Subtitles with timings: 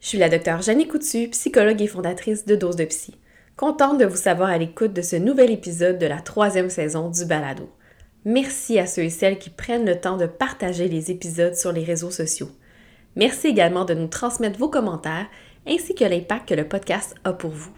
[0.00, 3.14] Je suis la docteure Jeannie Coutu, psychologue et fondatrice de Dose de Psy.
[3.56, 7.24] Contente de vous savoir à l'écoute de ce nouvel épisode de la troisième saison du
[7.24, 7.68] Balado.
[8.24, 11.82] Merci à ceux et celles qui prennent le temps de partager les épisodes sur les
[11.82, 12.50] réseaux sociaux.
[13.16, 15.26] Merci également de nous transmettre vos commentaires
[15.66, 17.72] ainsi que l'impact que le podcast a pour vous.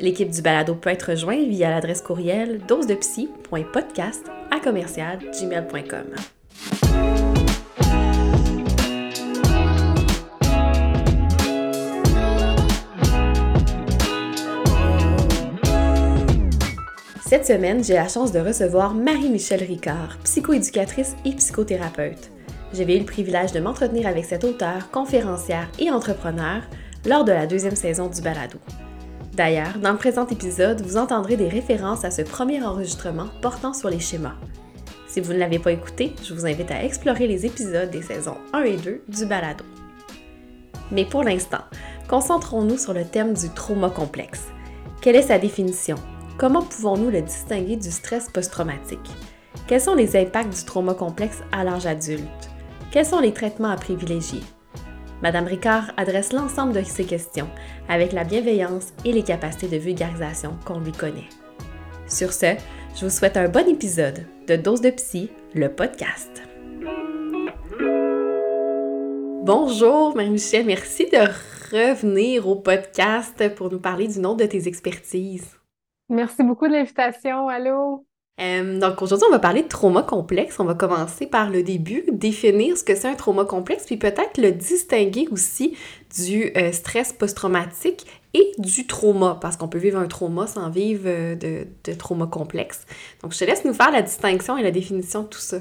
[0.00, 6.33] L'équipe du balado peut être rejointe via l'adresse courriel dosedepsy.podcast à commercial.gmail.com.
[17.34, 22.30] Cette semaine, j'ai la chance de recevoir Marie-Michel Ricard, psychoéducatrice et psychothérapeute.
[22.72, 26.62] J'avais eu le privilège de m'entretenir avec cette auteure, conférencière et entrepreneur
[27.04, 28.60] lors de la deuxième saison du balado.
[29.32, 33.90] D'ailleurs, dans le présent épisode, vous entendrez des références à ce premier enregistrement portant sur
[33.90, 34.36] les schémas.
[35.08, 38.38] Si vous ne l'avez pas écouté, je vous invite à explorer les épisodes des saisons
[38.52, 39.64] 1 et 2 du balado.
[40.92, 41.64] Mais pour l'instant,
[42.06, 44.44] concentrons-nous sur le thème du trauma complexe.
[45.00, 45.96] Quelle est sa définition?
[46.36, 49.08] Comment pouvons-nous le distinguer du stress post-traumatique?
[49.68, 52.50] Quels sont les impacts du trauma complexe à l'âge adulte?
[52.90, 54.40] Quels sont les traitements à privilégier?
[55.22, 57.48] Madame Ricard adresse l'ensemble de ces questions
[57.88, 61.28] avec la bienveillance et les capacités de vulgarisation qu'on lui connaît.
[62.08, 62.56] Sur ce,
[62.96, 66.42] je vous souhaite un bon épisode de Dose de Psy, le podcast.
[69.44, 71.18] Bonjour Marie-Michel, merci de
[71.76, 75.46] revenir au podcast pour nous parler du nom de tes expertises.
[76.08, 77.48] Merci beaucoup de l'invitation.
[77.48, 78.06] Allô?
[78.40, 80.58] Euh, donc aujourd'hui, on va parler de trauma complexe.
[80.58, 84.38] On va commencer par le début, définir ce que c'est un trauma complexe, puis peut-être
[84.38, 85.76] le distinguer aussi
[86.18, 91.04] du euh, stress post-traumatique et du trauma, parce qu'on peut vivre un trauma sans vivre
[91.06, 92.84] euh, de, de, trauma complexe.
[93.22, 95.58] Donc je te laisse nous faire la distinction et la définition de tout ça.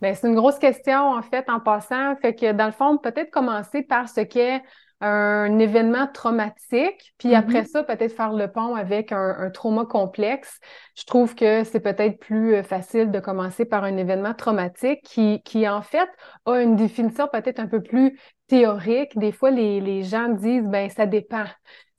[0.00, 2.16] Bien, c'est une grosse question en fait en passant.
[2.16, 4.62] Fait que dans le fond, peut-être commencer par ce qu'est
[5.00, 7.66] un événement traumatique, puis après mm-hmm.
[7.66, 10.58] ça, peut-être faire le pont avec un, trauma complexe.
[10.96, 15.42] Je trouve que c'est peut-être plus euh, facile de commencer par un événement traumatique qui,
[15.42, 16.08] qui en fait,
[16.46, 19.18] a une définition peut-être un peu plus théorique.
[19.18, 21.44] Des fois, les, les gens disent, ben ça dépend.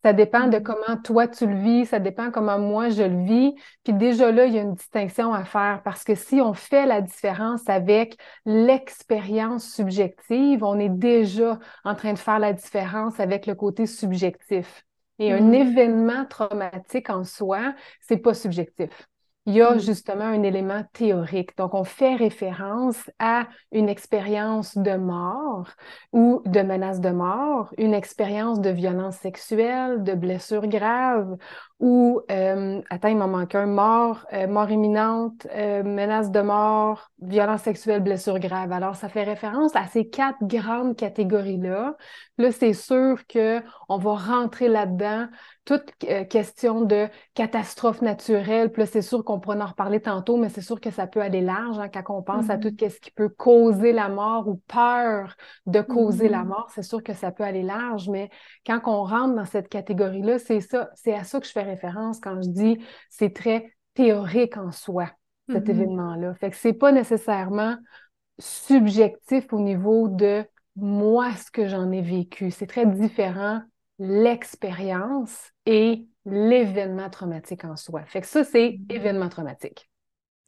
[0.03, 0.63] Ça dépend de mm-hmm.
[0.63, 3.55] comment toi tu le vis, ça dépend comment moi je le vis.
[3.83, 6.85] Puis déjà là, il y a une distinction à faire parce que si on fait
[6.85, 13.47] la différence avec l'expérience subjective, on est déjà en train de faire la différence avec
[13.47, 14.83] le côté subjectif.
[15.19, 15.71] Et un mm-hmm.
[15.71, 19.07] événement traumatique en soi, c'est pas subjectif
[19.47, 19.79] il y a mm.
[19.79, 21.57] justement un élément théorique.
[21.57, 25.69] Donc, on fait référence à une expérience de mort
[26.11, 31.37] ou de menace de mort, une expérience de violence sexuelle, de blessure grave
[31.79, 37.11] ou, euh, attends, il m'en manque un, mort, euh, mort imminente, euh, menace de mort,
[37.21, 38.71] violence sexuelle, blessure grave.
[38.71, 41.95] Alors, ça fait référence à ces quatre grandes catégories-là.
[42.39, 45.27] Là, c'est sûr qu'on va rentrer là-dedans
[45.65, 48.71] toute euh, question de catastrophe naturelle.
[48.71, 51.21] Puis là, c'est sûr qu'on pourra en reparler tantôt, mais c'est sûr que ça peut
[51.21, 52.89] aller large hein, quand on pense à tout mm-hmm.
[52.89, 56.47] ce qui peut causer la mort ou peur de causer la mm-hmm.
[56.47, 56.69] mort.
[56.73, 58.29] C'est sûr que ça peut aller large, mais
[58.65, 62.19] quand on rentre dans cette catégorie-là, c'est ça, c'est à ça que je fais référence
[62.19, 62.79] quand je dis
[63.09, 65.11] c'est très théorique en soi,
[65.50, 65.69] cet mm-hmm.
[65.72, 66.33] événement-là.
[66.35, 67.78] Fait que c'est pas nécessairement
[68.39, 70.44] subjectif au niveau de
[70.75, 72.51] moi, ce que j'en ai vécu.
[72.51, 73.61] C'est très différent
[74.00, 78.03] l'expérience et l'événement traumatique en soi.
[78.06, 78.94] Fait que ça, c'est mm-hmm.
[78.94, 79.89] événement traumatique.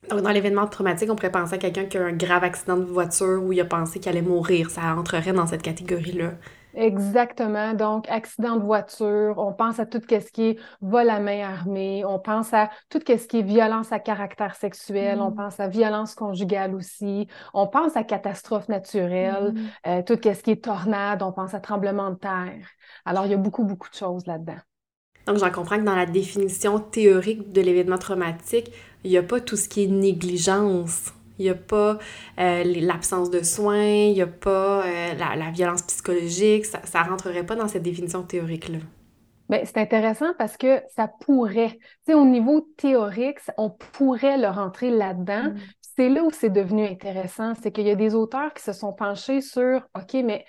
[0.07, 2.83] Donc, dans l'événement traumatique, on pourrait penser à quelqu'un qui a un grave accident de
[2.83, 4.69] voiture où il a pensé qu'il allait mourir.
[4.69, 6.33] Ça entrerait dans cette catégorie-là.
[6.75, 7.73] Exactement.
[7.73, 12.03] Donc, accident de voiture, on pense à tout ce qui est vol à main armée,
[12.05, 15.35] on pense à tout ce qui est violence à caractère sexuel, on mm.
[15.35, 19.67] pense à violence conjugale aussi, on pense à catastrophe naturelle, mm.
[19.87, 22.67] euh, tout ce qui est tornade, on pense à tremblement de terre.
[23.05, 24.59] Alors, il y a beaucoup, beaucoup de choses là-dedans.
[25.27, 28.71] Donc, j'en comprends que dans la définition théorique de l'événement traumatique,
[29.03, 31.97] il n'y a pas tout ce qui est négligence il n'y a pas
[32.39, 36.65] euh, l'absence de soins, il n'y a pas euh, la, violence psychologique.
[36.65, 38.79] Ça ne rentrerait pas dans cette définition théorique-là.
[39.47, 44.47] Bien, c'est intéressant parce que ça pourrait, tu sais, au niveau théorique, on pourrait le
[44.47, 45.51] rentrer là-dedans.
[45.51, 45.55] Mm.
[45.81, 48.93] C'est là où c'est devenu intéressant, c'est qu'il y a des auteurs qui se sont
[48.93, 50.45] penchés sur, OK, mais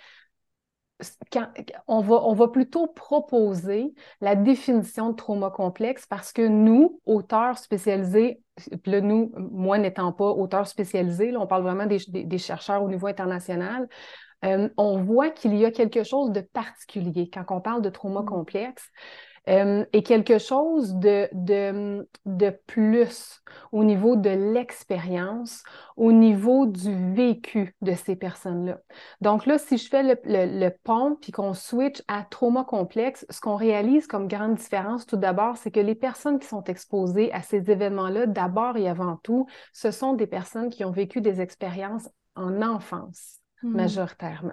[1.87, 7.59] on, va, on va plutôt proposer la définition de trauma complexe parce que nous, auteurs
[7.59, 8.43] spécialisés,
[8.87, 13.89] là, nous, moi n'étant pas auteur spécialisé, on parle vraiment des, chercheurs au niveau international,
[14.45, 18.23] euh, on voit qu'il y a quelque chose de particulier quand on parle de trauma
[18.23, 18.27] mmh.
[18.27, 18.91] complexe.
[19.49, 23.43] Euh, est quelque chose de, de, de, plus
[23.73, 25.63] au niveau de l'expérience,
[25.97, 28.79] au niveau du vécu de ces personnes-là.
[29.23, 33.25] Donc là, si je fais le, le, le pont puis qu'on switch à trauma complexe,
[33.31, 37.33] ce qu'on réalise comme grande différence tout d'abord, c'est que les personnes qui sont exposées
[37.33, 41.41] à ces événements-là, d'abord et avant tout, ce sont des personnes qui ont vécu des
[41.41, 43.75] expériences en enfance, hmm.
[43.75, 44.53] majoritairement.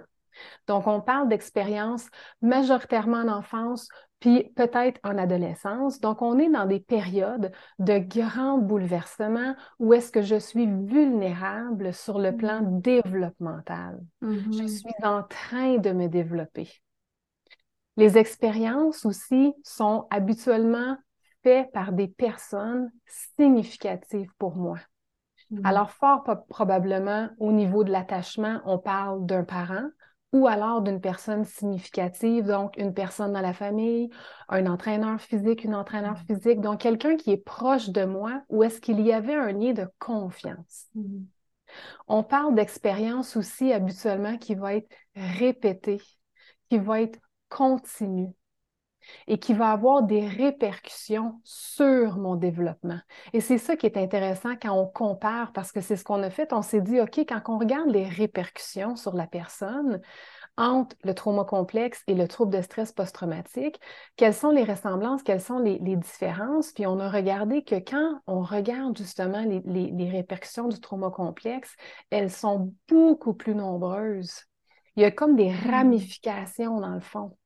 [0.66, 2.08] Donc, on parle d'expériences
[2.42, 3.88] majoritairement en enfance,
[4.20, 6.00] puis peut-être en adolescence.
[6.00, 11.92] Donc, on est dans des périodes de grands bouleversements où est-ce que je suis vulnérable
[11.94, 12.80] sur le plan mm-hmm.
[12.80, 14.00] développemental.
[14.22, 14.68] Je mm-hmm.
[14.68, 16.68] suis en train de me développer.
[17.96, 20.96] Les expériences aussi sont habituellement
[21.42, 24.78] faites par des personnes significatives pour moi.
[25.52, 25.60] Mm-hmm.
[25.64, 29.88] Alors, fort probablement, au niveau de l'attachement, on parle d'un parent,
[30.32, 34.10] ou alors d'une personne significative, donc une personne dans la famille,
[34.48, 36.26] un entraîneur physique, une entraîneur mm.
[36.26, 39.72] physique, donc quelqu'un qui est proche de moi, ou est-ce qu'il y avait un lien
[39.72, 40.86] de confiance?
[40.94, 41.24] Mm.
[42.08, 46.00] On parle d'expérience aussi habituellement qui va être répétée,
[46.68, 48.32] qui va être continue
[49.26, 53.00] et qui va avoir des répercussions sur mon développement.
[53.32, 56.30] Et c'est ça qui est intéressant quand on compare, parce que c'est ce qu'on a
[56.30, 56.52] fait.
[56.52, 60.00] On s'est dit, OK, quand on regarde les répercussions sur la personne,
[60.58, 63.80] entre le trauma complexe et le trouble de stress post-traumatique,
[64.16, 66.72] quelles sont les ressemblances, quelles sont les, différences?
[66.72, 71.76] Puis on a regardé que quand on regarde justement les, les, répercussions du trauma complexe,
[72.10, 74.42] elles sont beaucoup plus nombreuses.
[74.96, 75.70] Il y a comme des mmh.
[75.70, 77.37] ramifications dans le fond.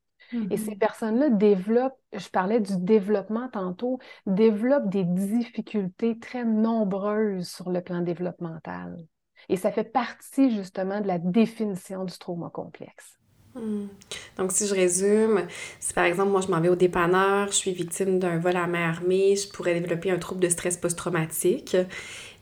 [0.50, 0.78] Et ces mm-hmm.
[0.78, 8.00] personnes-là développent, je parlais du développement tantôt, développent des difficultés très nombreuses sur le plan
[8.00, 8.96] développemental.
[9.48, 13.18] Et ça fait partie justement de la définition du trauma complexe.
[13.54, 13.86] Hmm.
[14.38, 15.46] Donc, si je résume,
[15.78, 18.66] si par exemple, moi, je m'en vais au dépanneur, je suis victime d'un vol à
[18.66, 21.76] main armée, je pourrais développer un trouble de stress post-traumatique.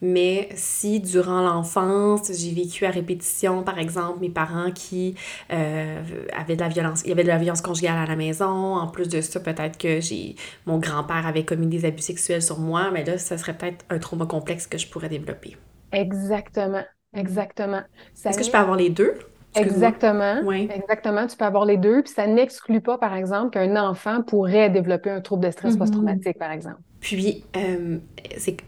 [0.03, 5.15] Mais si durant l'enfance, j'ai vécu à répétition, par exemple, mes parents qui
[5.53, 6.03] euh,
[6.33, 8.47] avaient de la violence, il y avait de la violence conjugale à la maison,
[8.77, 10.37] en plus de ça, peut-être que j'ai
[10.67, 13.99] mon grand-père avait commis des abus sexuels sur moi, mais là, ça serait peut-être un
[13.99, 15.57] trauma complexe que je pourrais développer.
[15.93, 16.85] Exactement,
[17.15, 17.83] exactement.
[18.29, 19.15] Est-ce que je peux avoir les deux?
[19.55, 20.51] Exactement.
[20.51, 21.27] Exactement.
[21.27, 22.03] Tu peux avoir les deux.
[22.03, 25.79] Puis ça n'exclut pas, par exemple, qu'un enfant pourrait développer un trouble de stress mm-hmm.
[25.79, 26.81] post-traumatique, par exemple.
[27.01, 27.99] Puis, euh,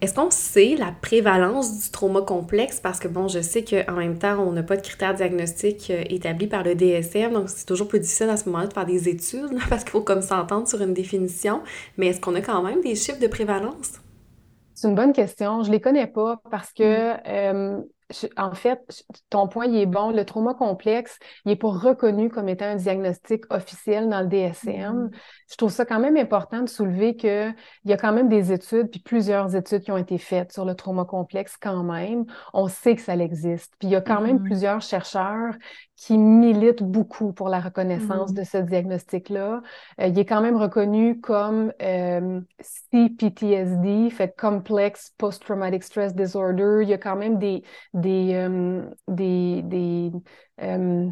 [0.01, 2.81] est-ce qu'on sait la prévalence du trauma complexe?
[2.81, 6.03] Parce que, bon, je sais qu'en même temps, on n'a pas de critères diagnostiques euh,
[6.09, 9.09] établis par le DSM, donc c'est toujours plus difficile à ce moment-là de faire des
[9.11, 11.61] études, parce qu'il faut comme s'entendre sur une définition.
[11.99, 14.01] Mais est-ce qu'on a quand même des chiffres de prévalence?
[14.75, 15.63] C'est une bonne question.
[15.63, 17.21] Je les connais pas parce que mm.
[17.29, 17.81] euh,
[18.37, 20.11] en fait, ton point il est bon.
[20.11, 25.09] Le trauma complexe, il n'est pas reconnu comme étant un diagnostic officiel dans le DSM.
[25.09, 25.11] Mm-hmm.
[25.51, 27.55] Je trouve ça quand même important de soulever qu'il
[27.85, 30.75] y a quand même des études, puis plusieurs études qui ont été faites sur le
[30.75, 32.25] trauma complexe quand même.
[32.53, 33.75] On sait que ça existe.
[33.79, 34.45] Puis il y a quand même mm-hmm.
[34.45, 35.55] plusieurs chercheurs
[35.97, 38.37] qui militent beaucoup pour la reconnaissance mm-hmm.
[38.37, 39.63] de ce diagnostic-là.
[40.01, 46.81] Euh, il est quand même reconnu comme euh, CPTSD, fait Complex Post-Traumatic Stress Disorder.
[46.83, 47.63] Il y a quand même des,
[48.03, 50.13] des, euh, des, des
[50.63, 51.09] euh,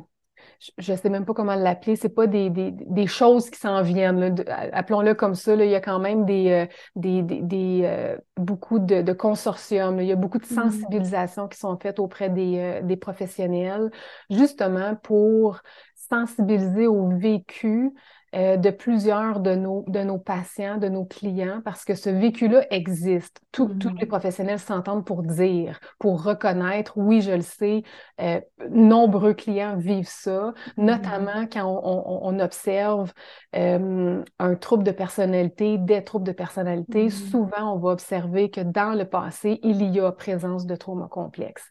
[0.78, 3.82] je ne sais même pas comment l'appeler, c'est pas des, des, des, choses qui s'en
[3.82, 4.34] viennent,
[4.72, 6.66] appelons-le comme ça, là, il y a quand même des, euh,
[6.96, 10.62] des, des beaucoup de, de consortiums, il y a beaucoup de mmh.
[10.62, 13.90] sensibilisation qui sont faites auprès des, des professionnels,
[14.28, 15.60] justement pour
[15.94, 17.92] sensibiliser au vécu
[18.36, 22.64] euh, de plusieurs de nos, de nos patients, de nos clients, parce que ce vécu-là
[22.70, 23.40] existe.
[23.50, 24.06] Tous les mm-hmm.
[24.06, 27.82] professionnels s'entendent pour dire, pour reconnaître, oui, je le sais,
[28.20, 28.40] euh,
[28.70, 30.84] nombreux clients vivent ça, mm-hmm.
[30.84, 33.12] notamment quand on, on, observe
[33.56, 37.08] euh, un trouble de personnalité, des troubles de personnalité.
[37.08, 37.30] Mm-hmm.
[37.30, 41.68] Souvent, on va observer que dans le passé, il y a présence de trauma complexe.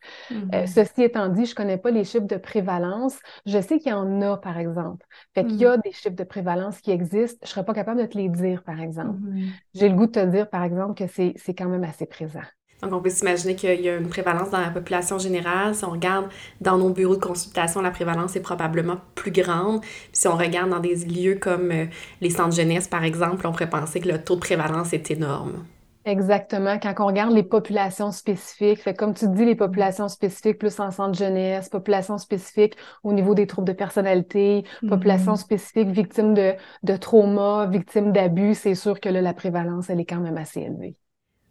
[0.65, 3.17] ceci étant dit, je connais pas les chiffres de prévalence.
[3.45, 5.05] Je sais qu'il y en a, par exemple.
[5.33, 6.48] Fait qu'il y a des chiffres de prévalence
[6.81, 9.19] qui existent, je ne serais pas capable de te les dire, par exemple.
[9.19, 9.49] Mm-hmm.
[9.75, 12.41] J'ai le goût de te dire, par exemple, que c'est quand même assez présent.
[12.81, 15.75] Donc, on peut s'imaginer qu'il y a une prévalence dans la population générale.
[15.75, 16.27] Si on regarde
[16.61, 19.81] dans nos bureaux de consultation, la prévalence est probablement plus grande.
[19.81, 21.85] Puis si on regarde dans des lieux comme euh,
[22.21, 25.65] les centres jeunesse, par exemple, on pourrait penser que le taux de prévalence est énorme.
[26.09, 26.79] Exactement.
[26.79, 30.89] Quand on regarde les populations spécifiques, fait comme tu dis, les populations spécifiques plus en
[30.89, 35.37] centre jeunesse, populations spécifiques au niveau des troubles de personnalité, populations mm-hmm.
[35.37, 40.05] spécifiques victimes de, de trauma, victimes d'abus, c'est sûr que là, la prévalence, elle est
[40.05, 40.95] quand même assez élevée.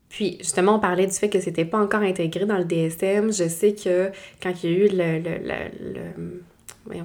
[0.09, 3.31] Puis, justement, on parlait du fait que c'était pas encore intégré dans le DSM.
[3.31, 4.11] Je sais que
[4.43, 5.39] quand il y a eu le, le,
[6.17, 6.43] le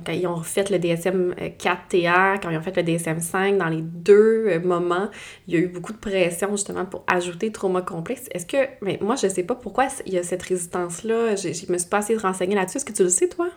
[0.06, 4.48] quand ils ont fait le DSM-4-TR, quand ils ont fait le DSM-5, dans les deux
[4.48, 5.10] euh, moments,
[5.48, 8.28] il y a eu beaucoup de pression justement pour ajouter trauma complexe.
[8.32, 11.72] Est-ce que, mais moi je sais pas pourquoi il y a cette résistance-là, je, je
[11.72, 12.78] me suis pas assez renseignée là-dessus.
[12.78, 13.50] Est-ce que tu le sais, toi?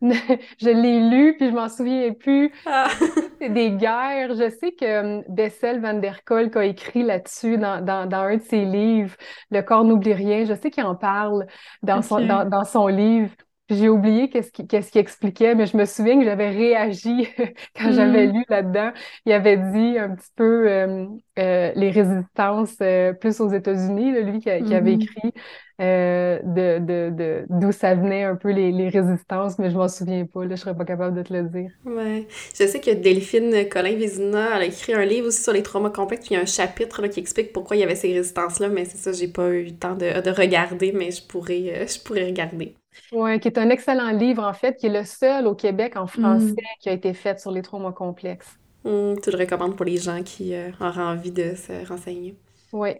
[0.00, 2.52] je l'ai lu, puis je m'en souviens plus.
[2.66, 2.88] Ah.
[3.40, 4.34] C'est des guerres.
[4.34, 8.36] Je sais que hum, Bessel van der Kolk a écrit là-dessus dans, dans, dans, un
[8.36, 9.16] de ses livres,
[9.50, 10.44] Le corps n'oublie rien.
[10.44, 11.46] Je sais qu'il en parle
[11.82, 13.30] dans, son, dans, dans son livre.
[13.70, 17.28] J'ai oublié qu'est-ce qu'il qu qu expliquait, mais je me souviens que j'avais réagi
[17.76, 18.32] quand j'avais mm.
[18.32, 18.92] lu là-dedans.
[19.26, 21.06] Il avait dit un petit peu euh,
[21.38, 25.32] euh, les résistances euh, plus aux États-Unis, lui qui, qui, avait mm-hmm.
[25.78, 29.88] Écrit de, de, de d'où ça venait un peu les, les résistances, mais je m'en
[29.88, 31.70] souviens pas, là, je serais pas capable de te le dire.
[31.84, 32.26] Ouais.
[32.58, 36.26] Je sais que Delphine Colin-Vézina, elle a écrit un livre aussi sur les traumas complexes,
[36.26, 38.68] puis il y a un chapitre là, qui explique pourquoi il y avait ces résistances-là,
[38.68, 42.00] mais c'est ça, j'ai pas eu le temps de, de regarder, mais je pourrais, je
[42.02, 42.74] pourrais regarder.
[43.12, 46.06] Oui, qui est un excellent livre, en fait, qui est le seul au Québec en
[46.06, 46.56] français mm.
[46.80, 48.58] qui a été fait sur les traumas complexes.
[48.84, 52.36] Mm, tu le recommandes pour les gens qui euh, auraient envie de se renseigner.
[52.72, 52.94] Oui.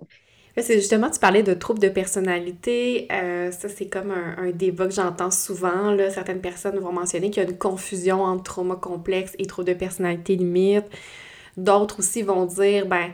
[0.62, 3.07] C'est justement, tu parlais de troubles de personnalité.
[3.12, 5.97] Euh, ça, c'est comme un, débat que j'entends souvent.
[6.11, 9.75] Certaines personnes vont mentionner qu'il y a une confusion entre trauma complexe et troubles de
[9.75, 10.87] personnalité limite.
[11.57, 13.11] D'autres aussi vont dire, ben,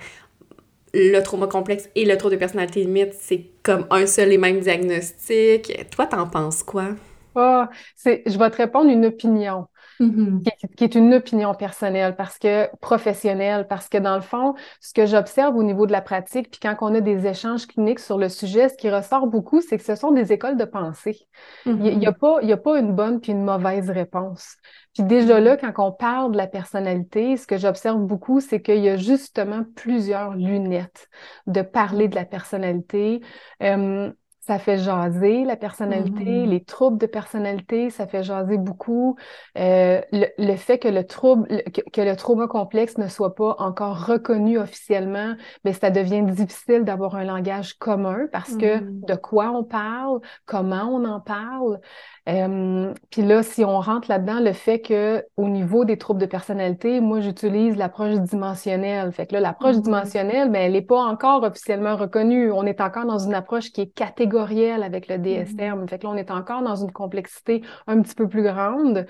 [0.95, 4.61] le trauma complexe et le trouble de personnalité limite, c'est comme un seul et même
[4.61, 5.91] diagnostic.
[5.91, 6.91] Toi, t'en penses quoi?
[7.35, 7.69] Ah,
[8.05, 9.67] je vais te répondre une opinion.
[10.01, 10.43] Mm-hmm.
[10.77, 15.07] qui, est une opinion personnelle parce que professionnelle, parce que dans le fond, ce que
[15.07, 18.29] j'observe au niveau de la pratique, puis quand on a des échanges cliniques sur le
[18.29, 21.29] sujet, ce qui ressort beaucoup, c'est que ce sont des écoles de pensée.
[21.67, 22.19] Il n'y a, mm-hmm.
[22.19, 24.57] pas, a pas une bonne puis une mauvaise réponse.
[24.95, 28.79] Puis déjà là, quand on parle de la personnalité, ce que j'observe beaucoup, c'est qu'il
[28.79, 31.09] y a justement plusieurs lunettes
[31.47, 33.21] de parler de la personnalité.
[33.63, 34.13] Euh,
[34.47, 36.49] ça fait jaser la personnalité, mm-hmm.
[36.51, 39.17] les troubles de personnalité, ça fait jaser beaucoup.
[39.59, 44.59] Euh, le, fait que le trouble, que, le trauma complexe ne soit pas encore reconnu
[44.59, 45.35] officiellement,
[45.65, 49.07] mais ben, ça devient difficile d'avoir un langage commun parce que mm-hmm.
[49.07, 51.81] de quoi on parle, comment on en parle.
[52.27, 56.27] Euh, puis là, si on rentre là-dedans, le fait que au niveau des troubles de
[56.27, 59.13] personnalité, moi, j'utilise l'approche dimensionnelle.
[59.13, 59.83] Fait que là, l'approche mm-hmm.
[59.83, 62.51] dimensionnelle, ben, elle n'est pas encore officiellement reconnue.
[62.51, 65.85] On est encore dans une approche qui est catégorielle avec le DSM.
[65.85, 65.89] Mm-hmm.
[65.89, 69.07] Fait que là, on est encore dans une complexité un petit peu plus grande.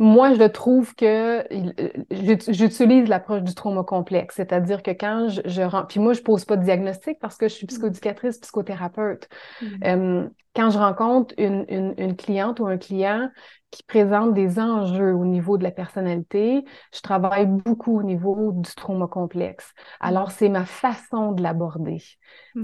[0.00, 5.86] Moi, je trouve que euh, j'utilise l'approche du trauma complexe, c'est-à-dire que quand je, je
[5.86, 7.68] puis moi, je pose pas de diagnostic parce que je suis mmh.
[7.68, 9.28] psychoducatrice, psychothérapeute.
[9.60, 9.66] Mmh.
[9.84, 13.28] Euh, quand je rencontre une, une, une, cliente ou un client
[13.70, 16.64] qui présente des enjeux au niveau de la personnalité,
[16.94, 19.72] je travaille beaucoup au niveau du trauma complexe.
[19.98, 20.34] Alors, mmh.
[20.36, 22.02] c'est ma façon de l'aborder.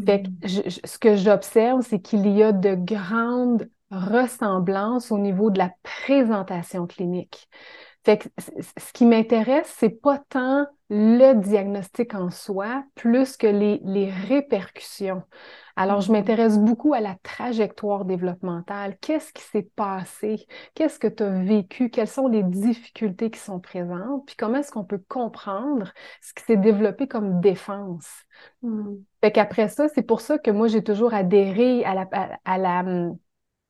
[0.07, 5.59] Fait que ce que j'observe, c'est qu'il y a de grandes ressemblance au niveau de
[5.59, 7.49] la présentation clinique.
[8.05, 13.81] Fait que ce qui m'intéresse, c'est pas tant le diagnostic en soi, plus que les,
[13.83, 15.23] les répercussions.
[15.75, 16.13] Alors, je mm-hmm.
[16.13, 18.99] m'intéresse beaucoup à la trajectoire développementale.
[19.01, 20.47] Qu'est-ce qui s'est passé?
[20.75, 21.89] Qu'est-ce que tu as vécu?
[21.89, 24.27] Quelles sont les difficultés qui sont présentes?
[24.27, 28.09] Puis comment est-ce qu'on peut comprendre ce qui s'est développé comme défense?
[28.63, 28.97] Mm.
[29.23, 32.09] Fait qu'après ça, c'est pour ça que moi, j'ai toujours adhéré à la,
[32.45, 33.17] à la hum,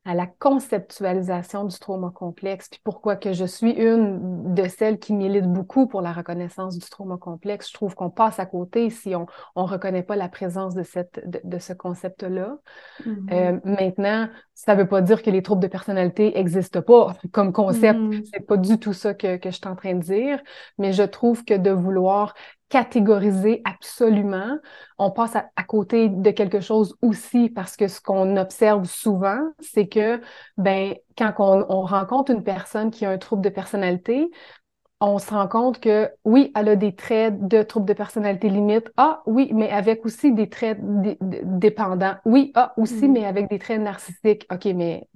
[0.04, 5.14] à la conceptualisation du trauma complexe, puis pourquoi que je suis une de celles qui
[5.14, 7.68] milite beaucoup pour la reconnaissance du trauma complexe.
[7.68, 11.22] Je trouve qu'on passe à côté si on ne reconnaît pas la présence de, cette,
[11.26, 12.58] de, ce concept-là.
[13.04, 13.32] Mm-hmm.
[13.32, 17.52] euh, maintenant, ça ne veut pas dire que les troubles de personnalité n'existent pas comme
[17.52, 17.98] concept.
[17.98, 18.28] Mm-hmm.
[18.32, 20.38] C'est pas du tout ça que, que je suis en train de dire,
[20.76, 22.34] mais je trouve que de vouloir
[22.68, 24.58] catégoriser absolument.
[24.98, 29.86] On passe à, côté de quelque chose aussi parce que ce qu'on observe souvent, c'est
[29.86, 30.20] que
[30.56, 34.30] ben quand on, on, rencontre une personne qui a un trouble de personnalité,
[35.00, 38.90] on se rend compte que oui, elle a des traits de trouble de personnalité limite.
[38.96, 42.14] Ah oui, mais avec aussi des traits dépendants.
[42.24, 43.12] Oui, ah aussi, mm-hmm.
[43.12, 44.46] mais avec des traits narcissiques.
[44.50, 45.08] OK, mais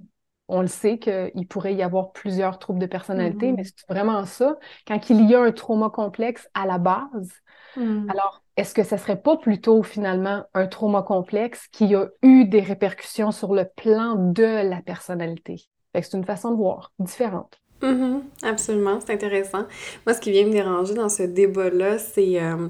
[0.49, 3.73] on le sait qu'il pourrait y avoir plusieurs troubles de personnalité, mais mm-hmm.
[3.77, 4.57] c'est vraiment ça.
[4.87, 7.31] Quand il y a un trauma complexe à la base,
[7.77, 8.09] mm.
[8.09, 12.61] alors est-ce que ce serait pas plutôt finalement un trauma complexe qui a eu des
[12.61, 15.69] répercussions sur le plan de la personnalité?
[15.93, 17.59] c'est une façon de voir différente.
[17.81, 18.21] Mm-hmm.
[18.43, 19.65] absolument, c'est intéressant.
[20.05, 22.67] Moi, ce qui vient me déranger dans ce débat-là, c'est euh,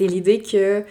[0.00, 0.84] l'idée que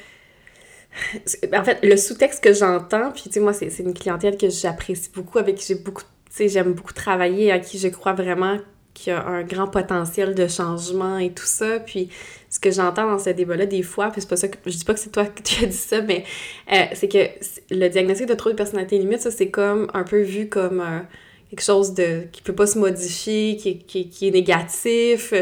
[1.53, 5.09] en fait, le sous-texte que j'entends, puis tu sais, moi, c'est une clientèle que j'apprécie
[5.13, 8.57] beaucoup, avec qui j'ai beaucoup, tu sais, j'aime beaucoup travailler, à qui je crois vraiment
[8.93, 11.79] qu'il y a un grand potentiel de changement et tout ça.
[11.79, 12.09] Puis
[12.49, 14.83] ce que j'entends dans ce débat-là, des fois, puis c'est pas ça que je dis
[14.83, 16.25] pas que c'est toi qui as dit ça, mais
[16.71, 17.29] euh, c'est que
[17.71, 20.83] le diagnostic de trouble de personnalité limite, ça, c'est comme un peu vu comme
[21.49, 25.33] quelque chose de qui peut pas se modifier, qui, qui, est négatif.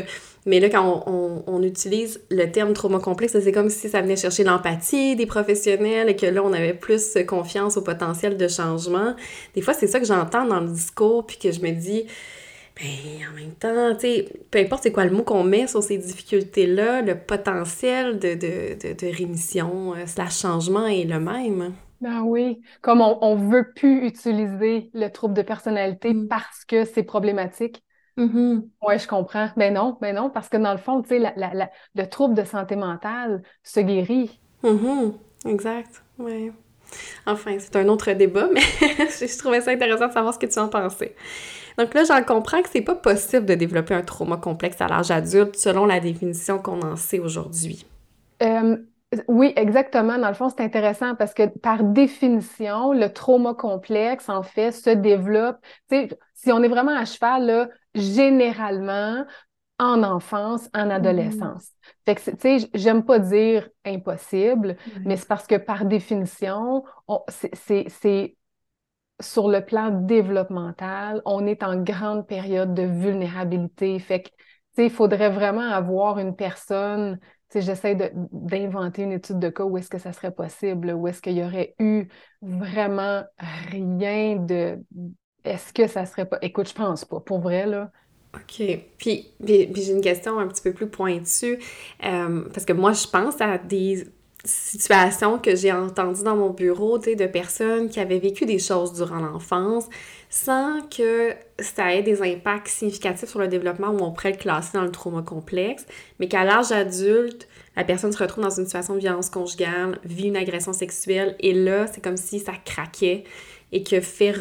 [0.48, 4.16] Mais là, quand on, on, utilise le terme trauma complexe, c'est comme si ça venait
[4.16, 9.14] chercher l'empathie des professionnels et que là, on avait plus confiance au potentiel de changement.
[9.56, 12.06] Des fois, c'est ça que j'entends dans le discours, puis que je me dis,
[12.80, 15.84] ben, en même temps, tu sais, peu importe c'est quoi le mot qu'on met sur
[15.84, 21.74] ces difficultés-là, le potentiel de, de, de, de rémission euh, slash changement est le même.
[22.00, 26.28] Ben oui, comme on ne veut plus utiliser le trouble de personnalité mm.
[26.28, 27.84] parce que c'est problématique.
[28.18, 28.70] Mm-hmm.
[28.82, 29.50] Oui, je comprends.
[29.56, 32.34] Ben non, ben non, parce que dans le fond, tu sais, la, la, le trouble
[32.34, 34.42] de santé mentale se guérit.
[34.64, 35.14] Mm-hmm.
[35.46, 36.52] Exact, oui.
[37.26, 40.58] Enfin, c'est un autre débat, mais je trouvais ça intéressant de savoir ce que tu
[40.60, 41.16] en pensais.
[41.78, 45.12] Donc là, j'en comprends que c'est pas possible de développer un trauma complexe à l'âge
[45.12, 47.86] adulte selon la définition qu'on en sait aujourd'hui.
[48.42, 48.78] Euh,
[49.28, 50.18] oui, exactement.
[50.18, 54.90] Dans le fond, c'est intéressant parce que par définition, le trauma complexe, en fait, se
[54.90, 55.58] développe.
[56.34, 59.26] Si on est vraiment à cheval, là, généralement,
[59.80, 61.70] en enfance, en adolescence.
[61.70, 61.90] Mm.
[62.06, 66.84] Fait que, tu sais, j'aime pas dire impossible, mais c'est parce que par définition,
[67.54, 68.38] c'est
[69.20, 73.98] sur le plan développemental, on est en grande période de vulnérabilité.
[74.00, 74.36] Fait que, tu
[74.76, 77.20] sais, il faudrait vraiment avoir une personne
[77.54, 77.96] j'essaie
[78.32, 81.44] d'inventer une étude de cas où est-ce que ça serait possible, où est-ce qu'il y
[81.44, 82.08] aurait eu
[82.42, 83.24] vraiment
[83.72, 84.80] rien de.
[85.44, 86.38] Est-ce que ça serait pas.
[86.42, 87.20] Écoute, je pense pas.
[87.20, 87.92] Pour vrai, là.
[88.36, 88.62] OK.
[88.98, 91.60] Puis, j'ai une question un petit peu plus pointue.
[92.04, 94.06] Euh, parce que moi, je pense à des
[94.48, 99.20] situations que j'ai entendues dans mon bureau, de personnes qui avaient vécu des choses durant
[99.20, 99.86] l'enfance
[100.30, 104.72] sans que ça ait des impacts significatifs sur le développement où on pourrait le classer
[104.74, 105.86] dans le trauma complexe,
[106.20, 110.28] mais qu'à l'âge adulte, la personne se retrouve dans une situation de violence conjugale, vit
[110.28, 113.24] une agression sexuelle, et là, c'est comme si ça craquait
[113.72, 114.38] et que faire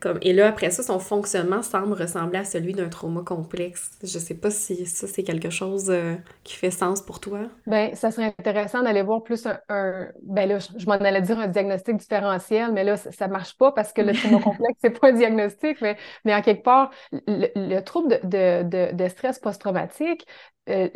[0.00, 3.92] comme et là après ça son fonctionnement semble ressembler à celui d'un trauma complexe.
[4.02, 7.42] Je sais pas si ça c'est quelque chose euh, qui fait sens pour toi.
[7.66, 11.46] Ben ça serait intéressant d'aller voir plus un, ben là je, m'en allais dire un
[11.46, 15.12] diagnostic différentiel mais là ça, marche pas parce que le trauma complexe c'est pas un
[15.12, 20.26] diagnostic mais mais en quelque part le, trouble de, de, de, stress post-traumatique
[20.68, 20.88] euh,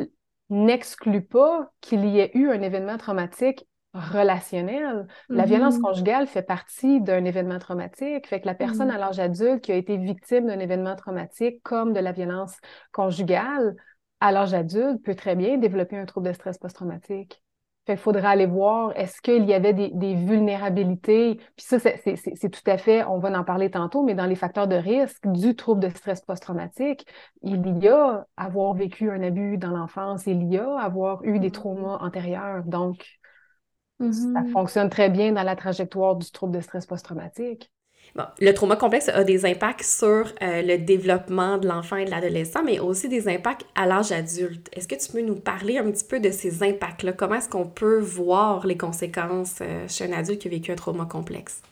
[0.49, 5.07] n'exclut pas qu'il y ait eu un événement traumatique relationnel.
[5.29, 5.83] La violence mm-hmm.
[5.83, 8.27] conjugale fait partie d'un événement traumatique.
[8.29, 8.95] Fait que la personne mm-hmm.
[8.95, 12.57] à l'âge adulte qui a été victime d'un événement traumatique comme de la violence
[12.93, 13.75] conjugale,
[14.21, 17.43] à l'âge adulte, peut très bien développer un trouble de stress post-traumatique.
[17.87, 21.41] Fait qu'il faudra aller voir, est-ce qu'il y avait des, vulnérabilités?
[21.57, 24.69] Puis ça, c'est tout à fait, on va en parler tantôt, mais dans les facteurs
[24.69, 27.07] de risque du trouble de stress post-traumatique,
[27.43, 31.49] il y a avoir vécu un abus dans l'enfance, il y a avoir eu des
[31.49, 31.53] mm-hmm.
[31.53, 32.65] traumas antérieurs.
[32.65, 33.20] Donc,
[34.01, 34.53] ça mm-hmm.
[34.53, 37.71] fonctionne très bien dans la trajectoire du trouble de stress post-traumatique.
[38.17, 42.11] Bon, le trauma complexe a des impacts sur euh, le développement de l'enfant et de
[42.11, 44.69] l'adolescent, mais aussi des impacts à l'âge adulte.
[44.73, 47.13] Est-ce que tu peux nous parler un petit peu de ces impacts-là?
[47.13, 50.77] Comment est-ce qu'on peut voir les conséquences euh, chez un adulte qui a vécu un
[50.77, 51.63] trauma complexe?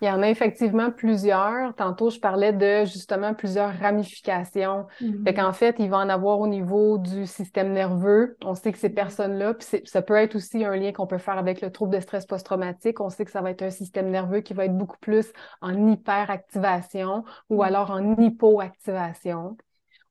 [0.00, 1.74] Il y en a effectivement plusieurs.
[1.74, 4.86] Tantôt, je parlais de justement plusieurs ramifications.
[5.00, 8.36] Mm Fait qu'en fait, il va en avoir au niveau du système nerveux.
[8.44, 11.38] On sait que ces personnes-là, puis ça peut être aussi un lien qu'on peut faire
[11.38, 13.00] avec le trouble de stress post-traumatique.
[13.00, 15.88] On sait que ça va être un système nerveux qui va être beaucoup plus en
[15.88, 17.66] hyperactivation ou mm.
[17.66, 19.56] alors en hypoactivation.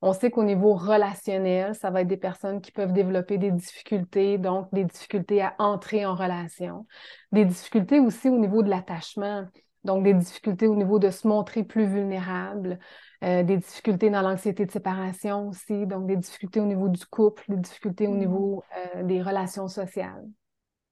[0.02, 4.38] On sait qu'au niveau relationnel, ça va être des personnes qui peuvent développer des difficultés,
[4.38, 6.86] donc des difficultés à entrer en relation,
[7.32, 9.45] des difficultés aussi au niveau de l'attachement.
[9.88, 12.78] Donc, des difficultés au niveau de se montrer plus vulnérable,
[13.23, 17.45] euh, des difficultés dans l'anxiété de séparation aussi, donc des difficultés au niveau du couple,
[17.47, 18.19] des difficultés au mmh.
[18.19, 18.63] niveau
[18.95, 20.26] euh, des relations sociales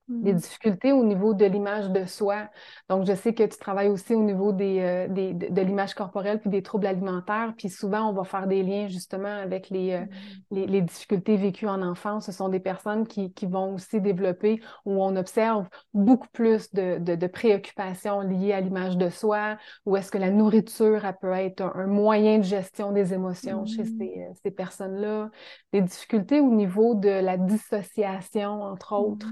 [0.07, 0.37] des mm.
[0.37, 2.47] difficultés au niveau de l'image de soi.
[2.89, 6.39] Donc, je sais que tu travailles aussi au niveau des, euh, des de, l'image corporelle
[6.39, 7.53] puis des troubles alimentaires.
[7.57, 10.07] Puis souvent, on va faire des liens justement avec les, euh, mm.
[10.51, 12.27] les, les, difficultés vécues en enfance.
[12.27, 16.99] Ce sont des personnes qui, qui, vont aussi développer où on observe beaucoup plus de,
[16.99, 21.31] de, de préoccupations liées à l'image de soi, ou est-ce que la nourriture elle peut
[21.31, 23.97] être un, moyen de gestion des émotions chez mm.
[23.97, 25.31] ces, euh, ces personnes-là.
[25.73, 29.27] Des difficultés au niveau de la dissociation, entre autres.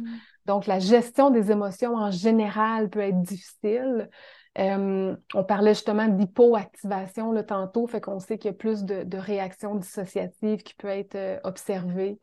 [0.46, 4.10] Donc, la gestion des émotions en général peut être difficile.
[4.60, 9.18] Euh, on parlait justement d'hypoactivation le tantôt, fait qu'on sait qu'il y a plus de,
[9.18, 12.20] réactions dissociatives qui peuvent être euh, observées.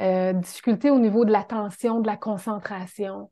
[0.00, 3.30] Euh, difficulté au niveau de l'attention, de la concentration.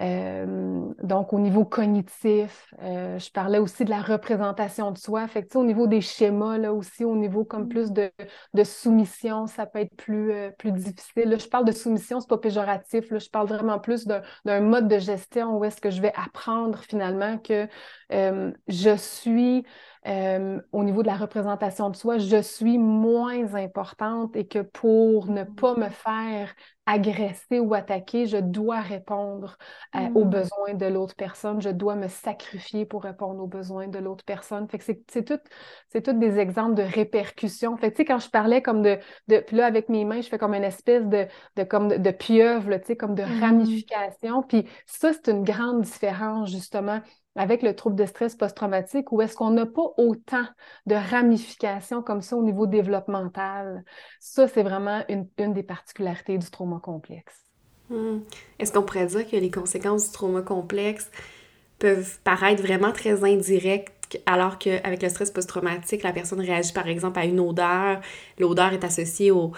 [0.00, 5.26] Euh, donc, au niveau cognitif, euh, je parlais aussi de la représentation de soi.
[5.28, 8.10] Fait que, au niveau des schémas, là aussi, au niveau comme plus de,
[8.54, 11.28] de soumission, ça peut être plus, euh, plus difficile.
[11.28, 13.10] Là, je parle de soumission, c'est pas péjoratif.
[13.10, 16.78] Là, je parle vraiment plus d'un mode de gestion où est-ce que je vais apprendre
[16.78, 17.68] finalement que
[18.10, 19.64] je suis
[20.06, 25.26] euh, au niveau de la représentation de soi, je suis moins importante et que pour
[25.26, 25.54] ne mm.
[25.54, 26.54] pas me faire
[26.90, 29.56] agresser ou attaquer, je dois répondre
[29.94, 30.30] euh, aux mm.
[30.30, 34.68] besoins de l'autre personne, je dois me sacrifier pour répondre aux besoins de l'autre personne.
[34.68, 35.38] Fait que c'est tout,
[35.88, 37.76] c'est tous des exemples de répercussions.
[37.76, 38.98] Fait que, tu sais, quand je parlais comme de,
[39.28, 41.26] de, puis là, avec mes mains, je fais comme une espèce de,
[41.56, 43.40] de comme de, pieuvre, tu sais, comme de mm.
[43.40, 44.42] ramification.
[44.42, 47.00] Puis ça, c'est une grande différence, justement,
[47.36, 50.44] avec le trouble de stress post-traumatique où est-ce qu'on n'a pas autant
[50.86, 53.84] de ramifications comme ça au niveau développemental?
[54.18, 57.44] Ça, c'est vraiment une, des particularités du trauma complexe.
[57.88, 58.20] Hmm.
[58.58, 61.10] Est-ce qu'on pourrait dire que les conséquences du trauma complexe
[61.78, 63.94] peuvent paraître vraiment très indirectes
[64.26, 68.00] alors qu'avec le stress post-traumatique, la personne réagit par exemple à une odeur,
[68.38, 69.52] l'odeur est associée au,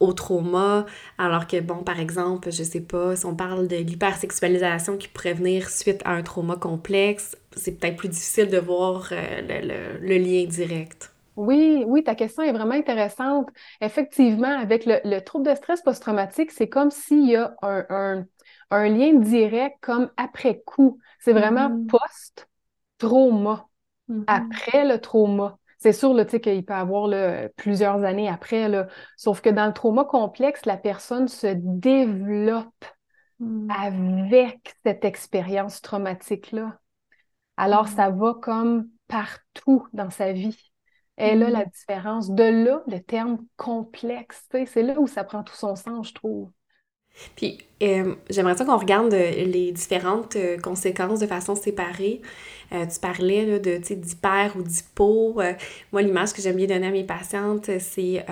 [0.00, 0.86] au trauma,
[1.18, 5.34] alors que, bon, par exemple, je sais pas, si on parle de l'hypersexualisation qui pourrait
[5.34, 10.44] venir suite à un trauma complexe, c'est peut-être plus difficile de voir euh, le, lien
[10.46, 11.12] direct.
[11.36, 13.48] Oui, oui, ta question est vraiment intéressante.
[13.80, 18.26] Effectivement, avec le, trouble de stress post-traumatique, c'est comme s'il y a un,
[18.70, 20.98] lien direct comme après coup.
[21.20, 21.86] C'est vraiment mm-hmm.
[21.86, 23.68] post-trauma,
[24.08, 24.24] mm-hmm.
[24.26, 25.58] après le trauma.
[25.84, 27.10] C'est sûr qu'il peut y avoir
[27.56, 28.86] plusieurs années après, là,
[29.18, 32.86] sauf que dans le trauma complexe, la personne se développe
[33.38, 33.70] hmm.
[33.70, 36.78] avec cette expérience traumatique-là.
[37.58, 37.96] Alors, hmm.
[37.96, 40.56] ça va comme partout dans sa vie.
[41.18, 41.70] Et là, la hmm.
[41.74, 42.30] différence.
[42.30, 46.50] De là, le terme complexe, c'est là où ça prend tout son sens, je trouve.
[47.36, 52.20] Puis, euh, j'aimerais ça qu'on regarde euh, les différentes euh, conséquences de façon séparée.
[52.70, 55.40] tu parlais là, de d'hyper ou d'hypo.
[55.92, 58.24] moi, l'image que j'aime bien donner à mes patientes, c'est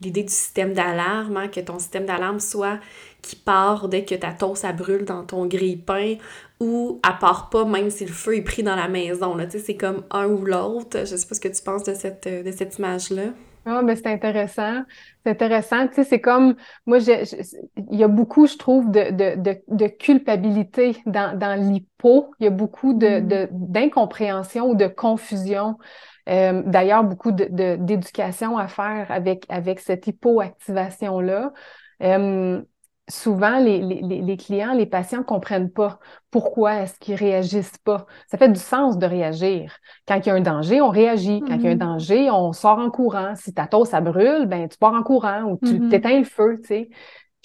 [0.00, 2.78] l'idée du système d'alarme, hein, que ton système d'alarme soit
[3.22, 6.14] qui part dès que ta toast ça brûle dans ton grille-pain
[6.60, 9.36] ou à part pas même si le feu est pris dans la maison.
[9.48, 11.00] C'est comme un ou l'autre.
[11.00, 13.32] Je sais pas ce que tu penses de cette, de cette image-là.
[13.68, 14.82] Ah, mais c'est intéressant.
[15.24, 15.88] C'est intéressant.
[15.88, 16.54] Tu sais, c'est comme,
[16.86, 22.32] moi, il y a beaucoup, je trouve, de, de, de, culpabilité dans, dans l'hypo.
[22.38, 23.48] Il y a beaucoup de, mm.
[23.50, 25.78] d'incompréhension ou de confusion.
[26.28, 31.52] Euh, d'ailleurs, beaucoup d'éducation à faire avec, avec cette hypoactivation-là.
[32.02, 32.62] Euh,
[33.08, 35.98] souvent, les, les, les, clients, les patients ne comprennent pas
[36.30, 38.06] pourquoi est-ce qu'ils réagissent pas.
[38.28, 39.76] Ça fait du sens de réagir.
[40.08, 41.40] Quand il y a un danger, on réagit.
[41.40, 41.78] Quand il y a un mm-hmm.
[41.78, 43.34] danger, on sort en courant.
[43.36, 45.88] Si ta toast, ça brûle, ben, tu pars en courant ou tu mm-hmm.
[45.88, 46.90] t'éteins le feu, tu sais.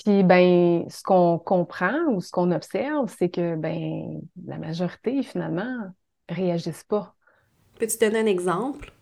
[0.04, 5.78] Puis, ben, ce qu'on comprend ou ce qu'on observe, c'est que, ben, la majorité, finalement,
[6.28, 7.14] réagissent pas.
[7.78, 8.94] Peux-tu donner un exemple?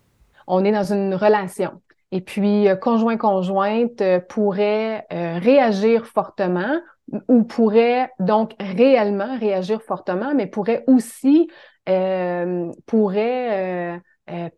[0.46, 1.80] On est dans une relation.
[2.12, 6.80] Et puis, euh, conjoint-conjointe euh, pourrait euh, réagir fortement
[7.28, 11.48] ou pourrait donc réellement réagir fortement, mais pourrait aussi
[12.86, 14.00] pourrait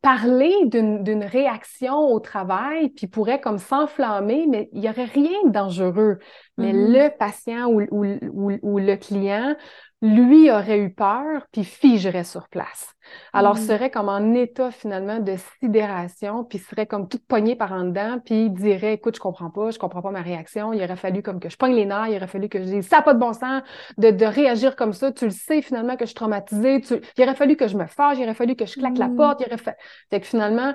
[0.03, 5.51] parler d'une réaction au travail, puis pourrait comme s'enflammer, mais il n'y aurait rien de
[5.51, 6.19] dangereux.
[6.59, 6.93] Mais mm-hmm.
[6.93, 9.57] le patient ou, ou, ou, le client
[10.03, 12.93] lui aurait eu peur, puis figerait sur place.
[13.33, 13.59] Alors, mm.
[13.59, 18.19] serait comme en état finalement de sidération, puis serait comme toute poignée par en dedans,
[18.23, 21.38] puis dirait, écoute, je comprends pas, je comprends pas ma réaction, il aurait fallu comme
[21.38, 23.21] que je pogne les nerfs, il aurait fallu que je dise, ça n'a pas de
[23.21, 23.62] bon sens
[23.97, 26.83] de, de, réagir comme ça, tu le sais finalement que je suis traumatisée,
[27.17, 29.17] il aurait fallu que je me fâche, il aurait fallu que je claque la mm.
[29.17, 29.77] porte, il aurait fallu...
[30.11, 30.75] Fait que finalement,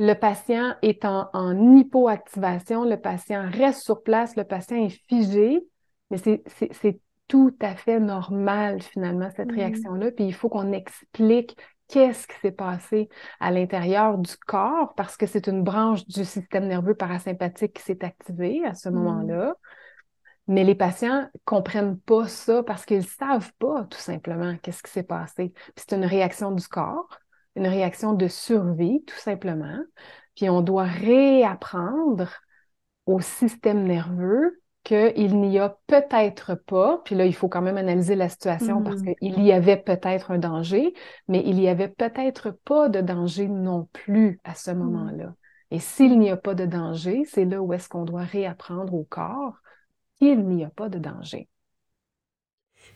[0.00, 5.60] le patient est en, en hypoactivation, le patient reste sur place, le patient est figé,
[6.10, 9.56] mais c'est tout à fait normal, finalement, cette mmh.
[9.56, 10.10] réaction-là.
[10.10, 11.54] Puis il faut qu'on explique
[11.88, 13.10] qu'est-ce qui s'est passé
[13.40, 18.02] à l'intérieur du corps parce que c'est une branche du système nerveux parasympathique qui s'est
[18.02, 18.94] activée à ce mmh.
[18.94, 19.54] moment-là.
[20.46, 25.02] Mais les patients comprennent pas ça parce qu'ils savent pas tout simplement qu'est-ce qui s'est
[25.02, 25.52] passé.
[25.54, 27.18] Puis c'est une réaction du corps,
[27.60, 29.78] une réaction de survie tout simplement.
[30.34, 32.30] Puis on doit réapprendre
[33.06, 38.16] au système nerveux qu'il n'y a peut-être pas, puis là, il faut quand même analyser
[38.16, 39.14] la situation parce mm.
[39.16, 40.94] qu'il y avait peut-être un danger,
[41.28, 44.78] mais il n'y avait peut-être pas de danger non plus à ce mm.
[44.78, 45.34] moment-là.
[45.70, 49.04] Et s'il n'y a pas de danger, c'est là où est-ce qu'on doit réapprendre au
[49.04, 49.54] corps
[50.18, 51.48] qu'il n'y a pas de danger.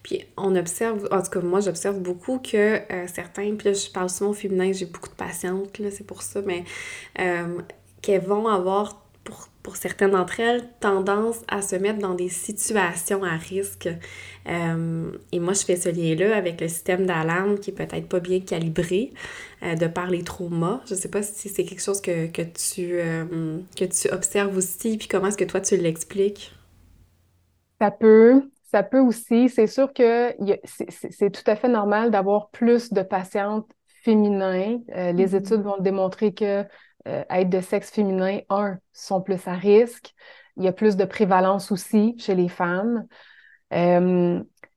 [0.05, 3.91] Puis on observe, en tout cas moi j'observe beaucoup que euh, certains, puis là je
[3.91, 6.65] parle souvent au féminin, j'ai beaucoup de patientes, là, c'est pour ça, mais
[7.21, 7.59] euh,
[8.03, 9.03] qu'elles vont avoir
[9.63, 13.89] pour, certaines d'entre elles, tendance à se mettre dans des situations à risque.
[14.49, 18.21] Euh, et moi, je fais ce lien-là avec le système d'alarme qui est peut-être pas
[18.21, 19.15] bien calibré
[19.63, 20.83] euh, de par les traumas.
[20.89, 25.09] Je sais pas si c'est quelque chose que, tu, euh, que tu observes aussi, puis
[25.09, 26.53] comment est-ce que toi tu l'expliques?
[27.81, 29.49] Ça peut, ça peut aussi.
[29.49, 30.35] C'est sûr que
[30.65, 33.71] c'est tout à fait normal d'avoir plus de patientes
[34.03, 34.81] féminin.
[34.97, 35.37] Euh, les mm-hmm.
[35.37, 36.65] études vont démontrer que
[37.07, 40.13] être de sexe féminin, un, sont plus à risque.
[40.57, 43.07] Il y a plus de prévalence aussi chez les femmes.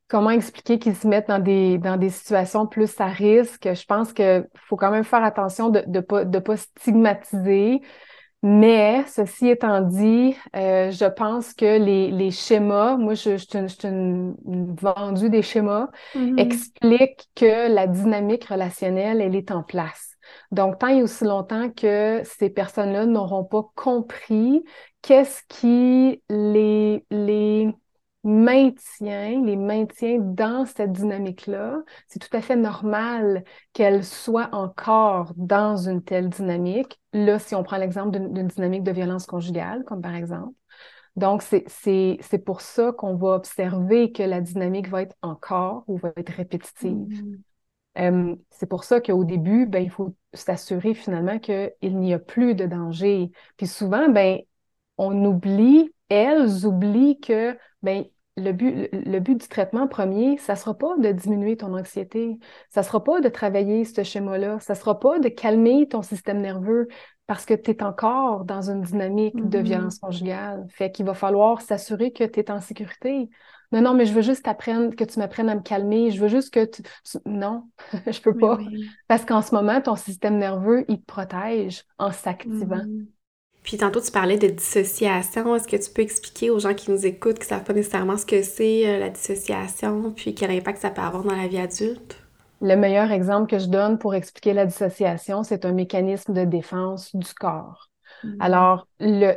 [0.07, 3.67] comment expliquer qu'ils se mettent dans des, dans des situations plus à risque?
[3.73, 7.81] Je pense qu'il faut quand même faire attention de ne pas, de pas stigmatiser.
[8.43, 13.87] Mais, ceci étant dit, euh, je pense que les, les schémas, moi, je, je, suis
[13.87, 14.35] une,
[14.79, 16.39] vendue des schémas, mm-hmm.
[16.39, 20.11] expliquent que la dynamique relationnelle, elle est en place.
[20.51, 24.63] Donc, tant et aussi longtemps que ces personnes-là n'auront pas compris
[25.01, 27.73] qu'est-ce qui les, les
[28.27, 35.77] maintient, les maintient dans cette dynamique-là, c'est tout à fait normal qu'elles soient encore dans
[35.77, 36.99] une telle dynamique.
[37.13, 40.53] Là, si on prend l'exemple d'une dynamique de violence conjugale, comme par exemple.
[41.15, 46.11] Donc, c'est pour ça qu'on va observer que la dynamique va être encore ou va
[46.15, 46.91] être répétitive.
[46.93, 47.39] Mm-hmm.
[47.97, 52.53] Euh, c'est pour ça qu'au début, ben, il faut s'assurer finalement qu'il n'y a plus
[52.53, 53.31] de danger.
[53.57, 54.41] Puis souvent, ben,
[54.97, 58.05] on oublie, elles oublient que ben,
[58.37, 62.37] le but, le but du traitement premier, ça ne sera pas de diminuer ton anxiété,
[62.69, 66.03] ça ne sera pas de travailler ce schéma-là, ça ne sera pas de calmer ton
[66.03, 66.87] système nerveux
[67.25, 69.63] parce que tu es encore dans une dynamique de mm-hmm.
[69.63, 70.65] violence conjugale.
[70.69, 73.29] Fait qu'il va falloir s'assurer que tu es en sécurité.
[73.73, 76.11] Non, non, mais je veux juste t'apprendre, que tu m'apprennes à me calmer.
[76.11, 76.83] Je veux juste que tu.
[77.25, 77.69] Non,
[78.07, 78.57] je peux pas.
[79.09, 82.77] Parce qu'en ce moment, ton système nerveux, il te protège en s'activant.
[82.77, 83.07] Mm-hmm.
[83.67, 85.53] Puis tantôt, tu parlais de dissociation.
[85.53, 88.15] Est-ce que tu peux expliquer aux gens qui nous écoutent, qui ne savent pas nécessairement
[88.15, 91.59] ce que c'est euh, la dissociation, puis quel impact ça peut avoir dans la vie
[91.59, 92.15] adulte?
[92.61, 97.13] Le meilleur exemple que je donne pour expliquer la dissociation, c'est un mécanisme de défense
[97.13, 97.89] du corps.
[98.23, 98.37] Mm-hmm.
[98.39, 99.33] Alors, le,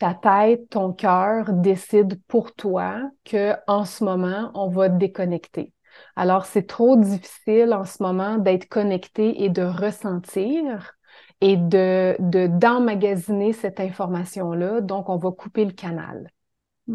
[0.00, 5.72] ta tête, ton cœur décide pour toi que en ce moment, on va déconnecter.
[6.16, 10.97] Alors, c'est trop difficile en ce moment d'être connecté et de ressentir
[11.40, 12.16] et de
[12.48, 14.80] d'emmagasiner cette information-là.
[14.80, 16.30] Donc, on va couper le canal.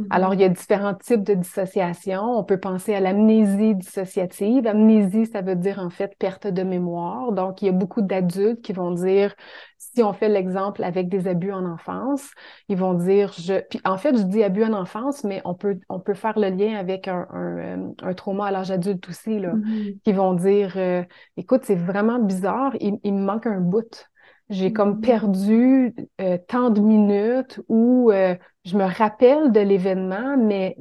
[0.09, 0.53] Alors, il y a mm-hmm.
[0.53, 2.23] différents types de dissociation.
[2.23, 4.65] On peut penser à l'amnésie dissociative.
[4.65, 7.31] Amnésie, ça veut dire en fait perte de mémoire.
[7.31, 9.35] Donc, il y a beaucoup d'adultes qui vont dire,
[9.77, 12.31] si on fait l'exemple avec des abus en enfance,
[12.69, 15.79] ils vont dire, je, puis en fait, je dis abus en enfance, mais on peut,
[15.89, 19.53] on peut faire le lien avec un, un, euh, trauma à l'âge adulte aussi, là,
[19.53, 19.99] mm-hmm.
[20.03, 21.03] qui vont dire, euh,
[21.37, 24.09] écoute, c'est vraiment bizarre, il, il me manque un bout
[24.49, 25.01] j'ai comme mm-hmm.
[25.01, 30.75] perdu euh, tant de minutes où euh, je me rappelle de l'événement, mais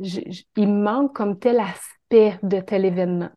[0.57, 3.31] il manque comme tel aspect de tel événement.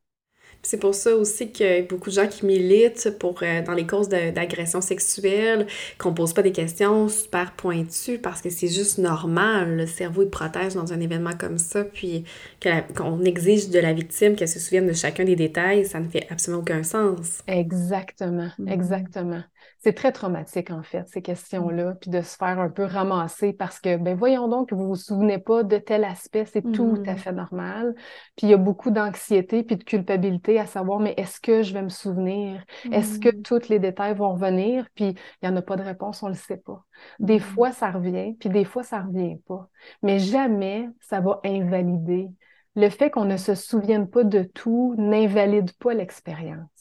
[0.66, 3.74] C'est pour ça aussi qu'il y a beaucoup de gens qui militent pour, euh, dans
[3.74, 5.68] les causes d'agression sexuelle,
[6.00, 9.78] qu'on pose pas des questions super pointues parce que c'est juste normal.
[9.78, 12.24] Le cerveau, il protège dans un événement comme ça, puis
[12.96, 16.26] qu'on exige de la victime qu'elle se souvienne de chacun des détails, ça ne fait
[16.32, 17.44] absolument aucun sens.
[17.46, 18.74] Exactement, mm-hmm.
[18.74, 19.44] exactement
[19.86, 23.80] c'est très traumatique, en fait, ces questions-là, puis de se faire un peu ramasser parce
[23.80, 27.13] que, ben voyons donc que vous vous souvenez pas de tel aspect, c'est tout à
[27.13, 27.17] mm.
[27.17, 27.93] fait normal.
[28.36, 31.71] Puis il y a beaucoup d'anxiété puis de culpabilité à savoir, mais est-ce que je
[31.71, 32.65] vais me souvenir?
[32.91, 33.43] Est-ce que mm.
[33.43, 34.88] tous les détails vont revenir?
[34.95, 36.84] Puis il n'y en a pas de réponse, on le sait pas.
[37.19, 39.69] Des fois, ça revient, puis des fois, ça revient pas.
[40.02, 42.28] Mais jamais ça va invalider.
[42.76, 46.71] Le fait qu'on ne se souvienne pas de tout n'invalide pas l'expérience.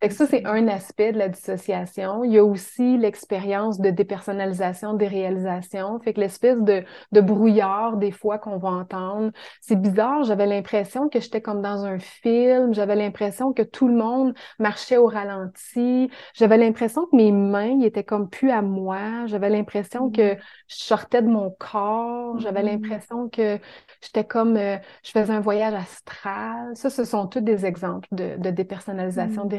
[0.00, 0.06] Mm-hmm.
[0.06, 2.24] Fait que ça, c'est un aspect de la dissociation.
[2.24, 5.98] Il y a aussi l'expérience de dépersonnalisation des réalisations.
[6.00, 9.30] Fait que l'espèce de, de brouillard, des fois, qu'on va entendre.
[9.60, 12.74] C'est bizarre, j'avais l'impression que j'étais comme dans un film.
[12.74, 16.10] J'avais l'impression que tout le monde marchait au ralenti.
[16.34, 19.26] J'avais l'impression que mes mains étaient comme plus à moi.
[19.26, 20.40] J'avais l'impression que mm-hmm.
[20.68, 22.38] je sortais de mon corps.
[22.38, 22.82] J'avais mm-hmm.
[22.82, 23.58] l'impression que
[24.00, 26.74] j'étais comme, euh, je faisais un voyage astral.
[26.74, 29.48] Ça, ce sont tous des exemples de, de dépersonnalisation mm.
[29.48, 29.58] des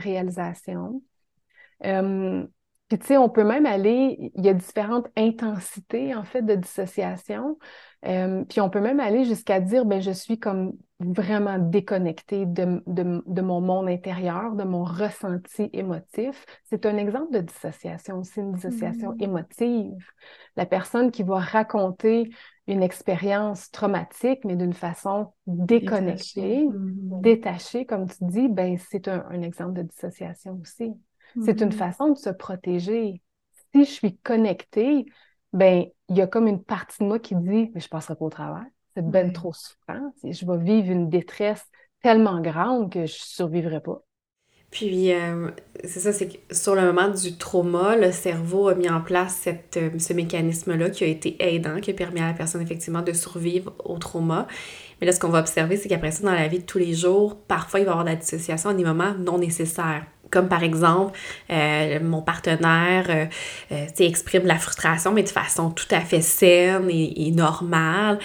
[1.86, 2.46] Euh,
[2.92, 6.56] puis, tu sais, on peut même aller, il y a différentes intensités, en fait, de
[6.56, 7.58] dissociation.
[8.06, 12.84] Euh, puis, on peut même aller jusqu'à dire, ben, je suis comme vraiment déconnectée de,
[12.88, 16.46] de, de, mon monde intérieur, de mon ressenti émotif.
[16.66, 19.24] C'est un exemple de dissociation aussi, une dissociation mm.
[19.24, 20.12] émotive.
[20.58, 22.30] La personne qui va raconter
[22.72, 27.22] une expérience traumatique, mais d'une façon déconnectée, mm-hmm.
[27.22, 30.94] détachée, comme tu dis, ben, c'est un, exemple de dissociation aussi.
[31.44, 31.72] C'est une mm-hmm.
[31.72, 33.22] façon de se protéger.
[33.74, 35.06] Si je suis connectée,
[35.54, 38.26] ben, il y a comme une partie de moi qui dit, mais je passerai pas
[38.26, 38.68] au travail.
[38.96, 40.14] C'est ben trop souffrant.
[40.24, 41.64] Je vais vivre une détresse
[42.04, 44.02] tellement grande que je survivrai pas.
[44.72, 45.50] Puis, euh,
[45.84, 49.38] c'est ça, c'est que sur le moment du trauma, le cerveau a mis en place
[49.42, 53.02] cette, euh, ce mécanisme-là qui a été aidant, qui a permis à la personne effectivement
[53.02, 54.48] de survivre au trauma.
[55.02, 56.94] Mais là, ce qu'on va observer, c'est qu'après ça, dans la vie de tous les
[56.94, 60.06] jours, parfois, il va y avoir de la dissociation à des moments non nécessaires.
[60.30, 63.26] comme par exemple, euh, mon partenaire euh,
[63.74, 68.18] euh exprime la frustration, mais de façon tout à fait saine et, normale.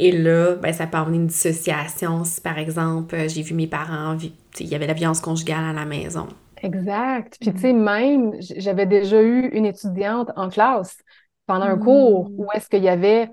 [0.00, 4.16] Et là, ben, ça peut amener une dissociation si, par exemple, j'ai vu mes parents,
[4.58, 6.26] il y avait la violence conjugale à la maison.
[6.62, 7.36] Exact.
[7.40, 10.98] Puis, tu sais, même, j'avais déjà eu une étudiante en classe
[11.46, 13.30] pendant un cours où est-ce qu'il y avait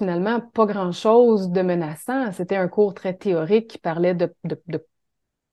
[0.00, 2.32] finalement pas grand-chose de menaçant.
[2.32, 4.86] C'était un cours très théorique qui parlait de, de, de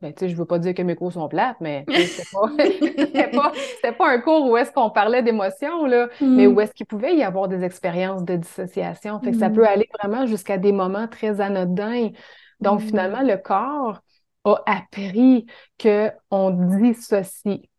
[0.01, 3.51] ben, tu sais, je veux pas dire que mes cours sont plates, mais c'était pas,
[3.83, 6.55] pas, pas, un cours où est-ce qu'on parlait d'émotions, là, mais mm.
[6.55, 9.19] où est-ce qu'il pouvait y avoir des expériences de dissociation.
[9.19, 12.09] Fait que ça peut aller vraiment jusqu'à des moments très anodins.
[12.61, 12.85] Donc, mm.
[12.85, 13.99] finalement, le corps
[14.45, 15.45] a appris
[15.81, 17.69] qu'on dissocie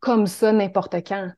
[0.00, 1.30] comme ça n'importe quand.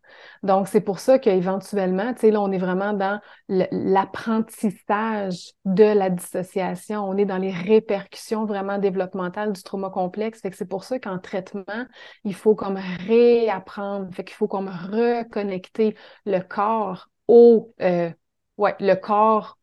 [0.42, 6.11] Donc, c'est pour ça qu'éventuellement, tu sais, là, on est vraiment dans l'apprentissage de la
[6.11, 7.09] dissociation.
[7.09, 10.40] On est dans les répercussions vraiment développementales du trauma complexe.
[10.40, 11.87] Fait que c'est pour ça qu'en traitement,
[12.25, 14.12] il faut comme réapprendre.
[14.14, 15.96] Fait qu'il faut comme reconnecter
[16.27, 18.11] le corps au, euh,
[18.59, 19.57] ouais, le corps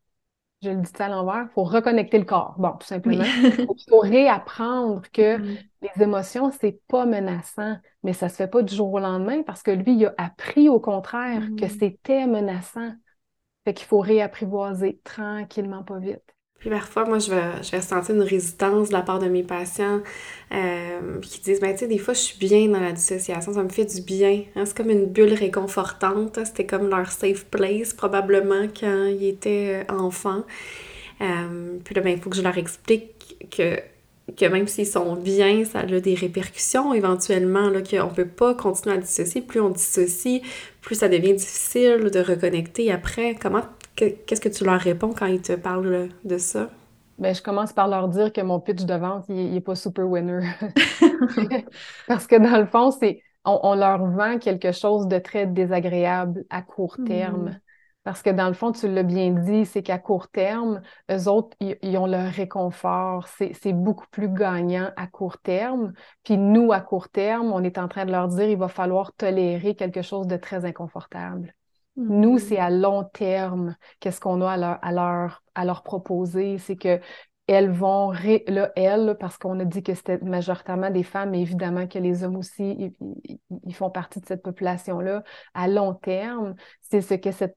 [0.63, 2.55] je le dis à l'envers, il faut reconnecter le corps.
[2.57, 3.23] Bon, tout simplement.
[3.23, 5.57] Il faut réapprendre que mm-hmm.
[5.81, 9.61] les émotions, c'est pas menaçant, mais ça se fait pas du jour au lendemain parce
[9.61, 11.79] que lui, il a appris au contraire que mm-hmm.
[11.79, 12.93] c'était menaçant.
[13.65, 16.36] Fait qu'il faut réapprivoiser tranquillement, pas vite.
[16.59, 19.43] Puis parfois, moi, je vais, je vais ressentir une résistance de la part de mes
[19.43, 20.01] patients
[20.51, 23.63] euh, qui disent, ben tu sais, des fois, je suis bien dans la dissociation, ça
[23.63, 24.43] me fait du bien.
[24.55, 24.65] Hein.
[24.65, 26.39] C'est comme une bulle réconfortante.
[26.45, 30.43] C'était comme leur safe place, probablement, quand ils étaient euh, enfants.
[31.21, 33.79] Euh, puis là, ben, il faut que je leur explique que
[34.35, 38.53] que même s'ils sont bien, ça a des répercussions éventuellement, là, qu'on ne peut pas
[38.53, 39.41] continuer à dissocier.
[39.41, 40.41] Plus on dissocie,
[40.81, 43.35] plus ça devient difficile de reconnecter après.
[43.41, 43.63] Comment
[43.97, 46.69] Qu'est-ce que tu leur réponds quand ils te parlent de ça?
[47.17, 50.07] Ben, je commence par leur dire que mon pitch de vente, il n'est pas super
[50.07, 50.47] winner.
[52.07, 56.61] Parce que dans le fond, c'est on, leur vend quelque chose de très désagréable à
[56.61, 57.49] court terme.
[57.49, 57.59] Hmm.
[58.03, 60.81] Parce que dans le fond, tu l'as bien dit, c'est qu'à court terme,
[61.11, 63.27] eux autres, ils, ont leur réconfort.
[63.27, 65.93] C'est beaucoup plus gagnant à court terme.
[66.23, 69.11] Puis nous, à court terme, on est en train de leur dire, il va falloir
[69.13, 71.53] tolérer quelque chose de très inconfortable.
[71.97, 72.39] Nous, mm-hmm.
[72.39, 73.75] c'est à long terme.
[73.99, 76.57] Qu'est-ce qu'on a à leur, à leur, à leur proposer?
[76.59, 76.99] C'est que
[77.47, 78.11] elles vont,
[78.47, 82.25] là, elles, parce qu'on a dit que c'était majoritairement des femmes, mais évidemment que les
[82.25, 82.93] hommes aussi,
[83.65, 85.23] ils, font partie de cette population-là.
[85.53, 87.55] À long terme, c'est ce que cette,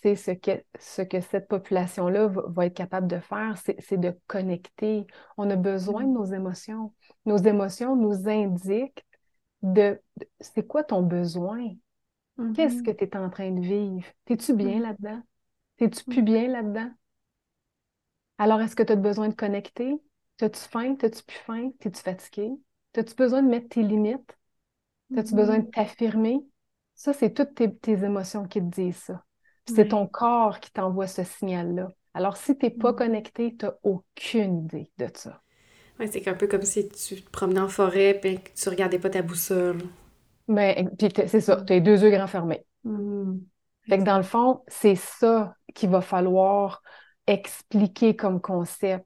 [0.00, 5.06] c'est ce que, ce que cette population-là va, être capable de faire, c'est de connecter.
[5.36, 6.12] On a besoin de mm-hmm.
[6.12, 6.94] nos émotions.
[7.26, 9.04] Nos émotions nous indiquent
[9.62, 10.00] de
[10.38, 11.66] c'est quoi ton besoin?
[12.54, 12.82] Qu'est-ce mm-hmm.
[12.82, 14.06] que tu es en train de vivre?
[14.24, 14.82] T'es-tu bien mm-hmm.
[14.82, 15.22] là-dedans?
[15.76, 16.24] T'es-tu plus mm-hmm.
[16.24, 16.90] bien là-dedans?
[18.38, 19.94] Alors, est-ce que tu as besoin de connecter?
[20.38, 20.96] T'as-tu faim?
[20.96, 21.70] T'as-tu plus faim?
[21.78, 22.50] T'es-tu fatigué?
[22.92, 24.36] T'as-tu besoin de mettre tes limites?
[25.14, 26.40] T'as-tu besoin de t'affirmer?
[26.94, 29.24] Ça, c'est toutes tes, émotions qui te disent ça.
[29.66, 31.92] C'est ton corps qui t'envoie ce signal-là.
[32.14, 35.40] Alors, si tu n'es pas connecté, tu n'as aucune idée de ça.
[36.00, 38.98] Ouais, c'est un peu comme si tu te promenais en forêt et que tu regardais
[38.98, 39.82] pas ta boussole.
[40.48, 42.64] Mais ben, c'est ça, tu as les deux yeux grands fermés.
[42.84, 43.38] Mm.
[43.88, 46.82] Fait que dans le fond, c'est ça qu'il va falloir
[47.26, 49.04] expliquer comme concept.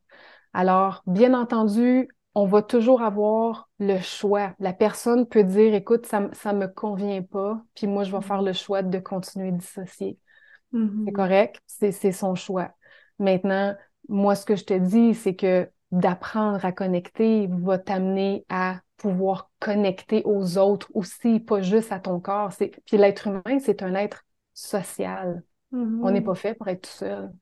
[0.53, 4.55] Alors, bien entendu, on va toujours avoir le choix.
[4.59, 8.42] La personne peut dire, écoute, ça ne me convient pas, puis moi, je vais faire
[8.42, 10.18] le choix de continuer de dissocier.
[10.72, 11.05] Mm-hmm.
[11.07, 12.70] C'est correct, c'est son choix.
[13.18, 13.75] Maintenant,
[14.09, 19.50] moi, ce que je te dis, c'est que d'apprendre à connecter va t'amener à pouvoir
[19.61, 22.52] connecter aux autres aussi, pas juste à ton corps.
[22.59, 25.42] Puis l'être humain, c'est un être social.
[25.72, 26.24] On n'est mm-hmm.
[26.24, 27.32] pas fait pour être tout seul.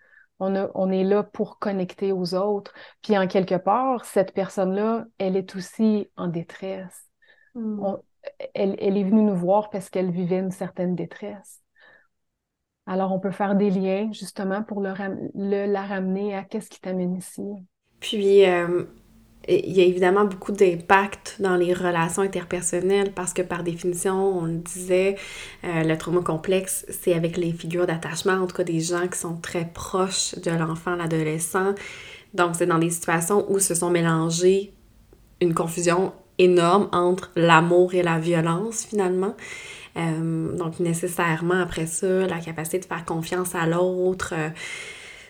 [0.40, 2.74] On, a, on, est là pour connecter aux autres.
[3.02, 7.08] Puis en quelque part, cette personne-là, elle est aussi en détresse.
[7.54, 7.84] Mm.
[8.54, 11.62] elle, elle, est venue nous voir parce qu'elle vivait une certaine détresse.
[12.86, 14.92] Alors on peut faire des liens justement pour le,
[15.66, 17.42] la ramener à qu'est-ce qui t'amène ici.
[18.00, 18.84] Puis, euh,
[19.48, 24.44] il y a évidemment beaucoup d'impact dans les relations interpersonnelles parce que par définition, on
[24.46, 25.16] le disait,
[25.64, 29.18] euh, le trauma complexe, c'est avec les figures d'attachement, en tout cas des gens qui
[29.18, 31.74] sont très proches de l'enfant, l'adolescent.
[32.32, 34.72] Donc, c'est dans des situations où se sont mélangées
[35.40, 39.34] une confusion énorme entre l'amour et la violence finalement.
[39.96, 44.34] Euh, donc, nécessairement, après ça, la capacité de faire confiance à l'autre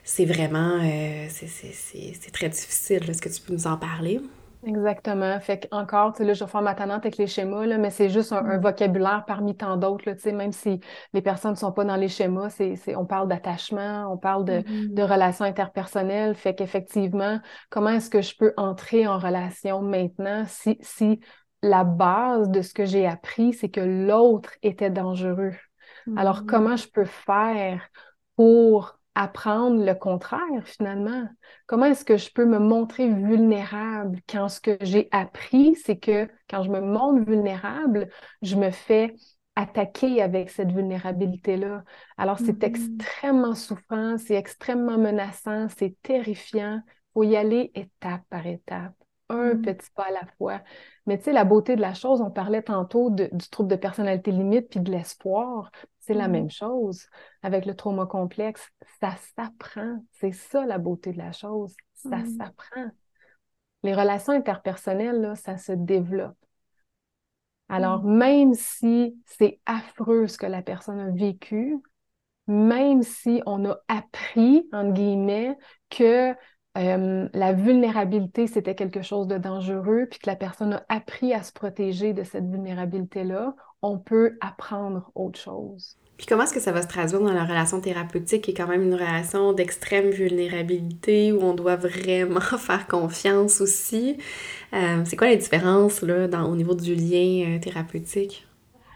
[0.05, 3.09] c'est vraiment, euh, c'est très difficile.
[3.09, 4.21] Est-ce que tu peux nous en parler?
[4.67, 5.39] Exactement.
[5.41, 7.79] Fait que encore, tu sais, là, je vais faire ma tannante avec les schémas, là,
[7.79, 8.61] mais c'est juste un, mm.
[8.61, 10.81] vocabulaire parmi tant d'autres, tu sais, même si
[11.13, 14.59] les personnes ne sont pas dans les schémas, c'est, on parle d'attachement, on parle de,
[14.59, 15.11] de mm-hmm.
[15.11, 16.35] relations interpersonnelles.
[16.35, 17.41] Fait qu'effectivement,
[17.71, 21.21] comment est-ce que je peux entrer en relation maintenant si, si
[21.63, 25.53] la base de ce que j'ai appris, c'est que l'autre était dangereux?
[26.17, 26.47] Alors, Mhm.
[26.47, 27.83] comment je peux faire
[28.37, 31.29] pour apprendre le contraire finalement?
[31.67, 36.29] Comment est-ce que je peux me montrer vulnérable quand ce que j'ai appris, c'est que
[36.49, 38.09] quand je me montre vulnérable,
[38.43, 39.15] je me fais
[39.57, 41.85] attaquer avec cette vulnérabilité-là.
[42.17, 42.65] Alors, c'est Mhm.
[42.65, 46.81] extrêmement souffrant, c'est extrêmement menaçant, c'est terrifiant.
[46.87, 48.95] Il faut y aller étape par étape,
[49.29, 49.63] un Mhm.
[49.63, 50.61] petit pas à la fois.
[51.07, 53.77] Mais tu sais, la beauté de la chose, on parlait tantôt de- du trouble de
[53.77, 55.71] personnalité limite puis de l'espoir.
[56.07, 56.33] C'est la Mhm.
[56.33, 57.07] même chose
[57.43, 58.69] avec le trauma complexe.
[59.01, 60.05] Ça s'apprend.
[60.13, 61.75] C'est ça la beauté de la chose.
[61.95, 62.37] Ça Mhm.
[62.37, 62.91] s'apprend.
[63.83, 66.37] Les relations interpersonnelles, là, ça se développe.
[67.71, 68.17] Alors, Mhm.
[68.17, 71.79] même si c'est affreux ce que la personne a vécu,
[72.47, 75.57] même si on a appris, entre guillemets,
[75.89, 76.35] que
[76.77, 81.43] euh, la vulnérabilité, c'était quelque chose de dangereux, puis que la personne a appris à
[81.43, 85.97] se protéger de cette vulnérabilité-là, on peut apprendre autre chose.
[86.17, 88.69] Puis comment est-ce que ça va se traduire dans la relation thérapeutique qui est quand
[88.69, 94.19] même une relation d'extrême vulnérabilité où on doit vraiment faire confiance aussi?
[94.73, 98.47] Euh, c'est quoi la différence là, au niveau du lien euh, thérapeutique?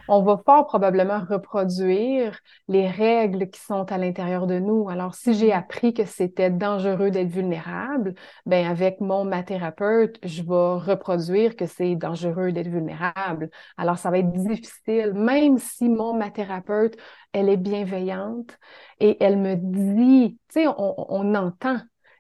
[0.09, 2.39] On va fort probablement reproduire
[2.69, 4.89] les règles qui sont à l'intérieur de nous.
[4.89, 8.15] Alors, si j'ai appris que c'était dangereux d'être vulnérable,
[8.47, 13.51] ben avec mon ma thérapeute, je vais reproduire que c'est dangereux d'être vulnérable.
[13.77, 16.97] Alors, ça va être difficile, même si mon ma thérapeute,
[17.33, 18.59] elle est bienveillante
[19.01, 21.79] et elle me dit, tu sais, on, on entend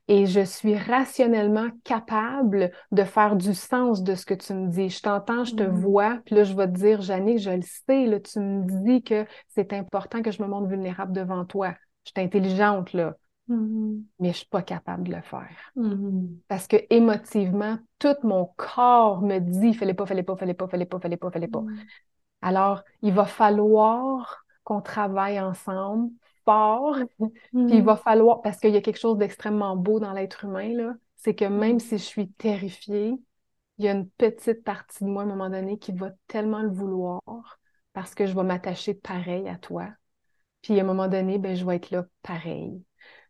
[0.09, 4.89] et je suis rationnellement capable de faire du sens de ce que tu me dis.
[4.91, 5.81] Je t'entends, je te Mhm.
[5.81, 9.03] vois, puis là, je vais te dire, Jannick, je le sais, là, tu me dis
[9.03, 11.75] que c'est important que je me montre vulnérable devant toi.
[12.05, 13.17] Je suis intelligente, là,
[13.49, 14.09] Mhm.
[14.19, 15.75] mais je suis pas capable de le faire.
[15.77, 16.43] Mhm.
[16.49, 20.87] Parce que émotivement, tout mon corps me dit, fallait pas, fallait pas, fallait pas, fallait
[20.87, 21.67] pas, fallait pas, fallait pas.
[22.43, 26.11] Alors, il va falloir qu'on travaille ensemble
[26.49, 30.44] fort puis il va falloir, parce qu'il y a quelque chose d'extrêmement beau dans l'être
[30.44, 33.14] humain, là, c'est que même si je suis terrifiée,
[33.78, 36.62] il y a une petite partie de moi à un moment donné qui va tellement
[36.62, 37.61] le vouloir
[37.92, 39.88] parce que je vais m'attacher pareil à toi.
[40.62, 42.82] Puis à un moment donné, ben, je vais être là pareil.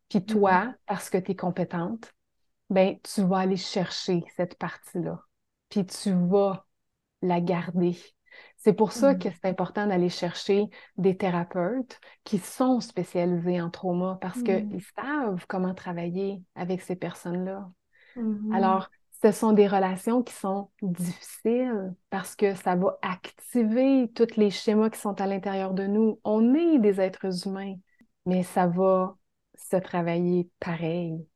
[0.09, 2.15] Puis toi, parce que tu es compétente,
[2.71, 5.21] ben, tu vas aller chercher cette partie-là.
[5.69, 6.67] Puis tu vas
[7.21, 7.97] la garder.
[8.59, 9.17] C'est pour ça Mhm.
[9.17, 14.43] que c'est important d'aller chercher des thérapeutes qui sont spécialisés en trauma parce Mhm.
[14.43, 17.71] qu'ils savent comment travailler avec ces personnes-là.
[18.17, 18.49] Mhm.
[18.51, 18.91] Alors,
[19.23, 24.91] ce sont des relations qui sont difficiles parce que ça va activer tous les schémas
[24.91, 26.21] qui sont à l'intérieur de nous.
[26.25, 27.75] On est des êtres humains,
[28.27, 29.17] mais ça va
[29.57, 31.27] se travailler pareil.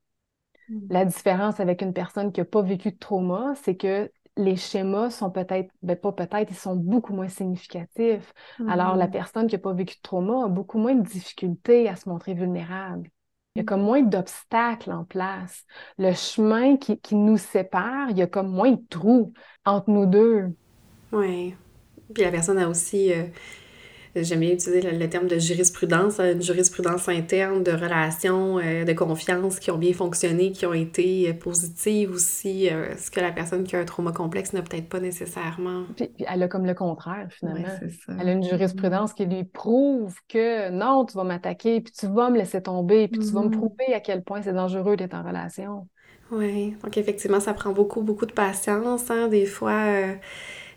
[0.69, 0.91] Mhm.
[0.91, 5.11] La différence avec une personne qui n'a pas vécu de trauma, c'est que les schémas
[5.11, 8.33] sont peut-être, ben pas peut-être, ils sont beaucoup moins significatifs.
[8.67, 9.09] Alors, la Mhm.
[9.09, 12.35] personne qui n'a pas vécu de trauma a beaucoup moins de difficultés à se montrer
[12.35, 13.11] vulnérable.
[13.55, 15.65] Il y a comme moins d'obstacles en place.
[15.99, 19.33] Le chemin qui, qui nous sépare, il y a comme moins de trous
[19.65, 20.55] entre nous deux.
[21.13, 21.55] Ouais.
[22.15, 23.25] Puis la personne a aussi, euh,
[24.15, 28.85] j'aime bien utiliser le, le terme de jurisprudence, hein, une jurisprudence interne de relations, euh,
[28.85, 33.21] de confiance qui ont bien fonctionné, qui ont été euh, positives aussi, euh, ce que
[33.21, 35.85] la personne qui a un trauma complexe n'a peut-être pas nécessairement.
[35.97, 37.69] Puis, puis elle a comme le contraire, finalement.
[38.07, 38.13] ça.
[38.17, 42.31] Elle a une jurisprudence qui lui prouve que non, tu vas m'attaquer, puis tu vas
[42.31, 43.51] me laisser tomber, puis tu vas me Mhm.
[43.51, 45.89] prouver à quel point c'est dangereux d'être en relation.
[46.31, 49.11] Oui, donc effectivement, ça prend beaucoup, beaucoup de patience.
[49.11, 49.29] Hein.
[49.29, 50.15] Des fois, euh,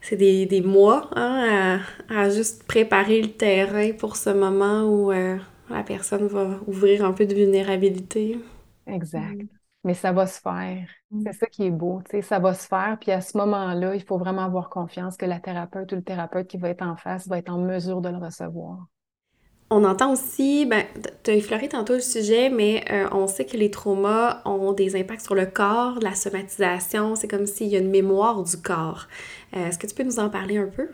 [0.06, 5.12] c'est des, des mois hein, à, à juste préparer le terrain pour ce moment où
[5.12, 5.38] euh,
[5.70, 8.40] la personne va ouvrir un peu de vulnérabilité.
[8.88, 9.44] Exact.
[9.44, 9.48] Mm.
[9.84, 10.88] Mais ça va se faire.
[11.12, 11.24] Mm.
[11.26, 12.98] C'est ça qui est beau, tu sais, ça va se faire.
[13.00, 16.48] Puis à ce moment-là, il faut vraiment avoir confiance que la thérapeute ou le thérapeute
[16.48, 18.88] qui va être en face va être en mesure de le recevoir.
[19.72, 20.86] On entend aussi, ben,
[21.24, 24.96] tu as effleuré tantôt le sujet, mais euh, on sait que les traumas ont des
[24.96, 29.08] impacts sur le corps, la somatisation, c'est comme s'il y a une mémoire du corps.
[29.56, 30.90] Euh, Est-ce que tu peux nous en parler un peu?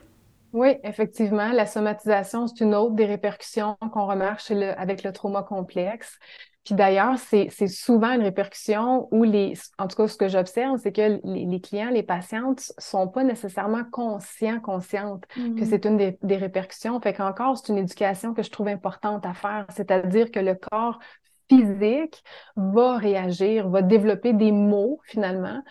[0.54, 6.20] Oui, effectivement, la somatisation, c'est une autre des répercussions qu'on remarque avec le trauma complexe.
[6.64, 10.78] Puis d'ailleurs, c'est c'est souvent une répercussion où les, en tout cas, ce que j'observe,
[10.78, 15.98] c'est que les, les clients, les patientes sont pas nécessairement conscients, conscientes que c'est une
[15.98, 17.00] des, des répercussions.
[17.02, 21.00] Fait qu'encore, c'est une éducation que je trouve importante à faire, c'est-à-dire que le corps
[21.50, 22.24] physique
[22.56, 25.62] va réagir, va développer des mots finalement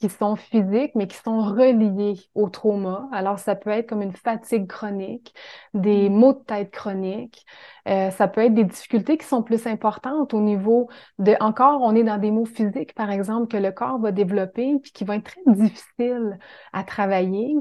[0.00, 3.08] qui sont physiques, mais qui sont reliés au trauma.
[3.12, 5.34] Alors, ça peut être comme une fatigue chronique,
[5.74, 7.44] des maux de tête chroniques,
[7.88, 10.88] euh, ça peut être des difficultés qui sont plus importantes au niveau
[11.18, 14.78] de, encore, on est dans des mots physiques, par exemple, que le corps va développer,
[14.82, 16.38] puis qui vont être très difficiles
[16.72, 17.54] à travailler.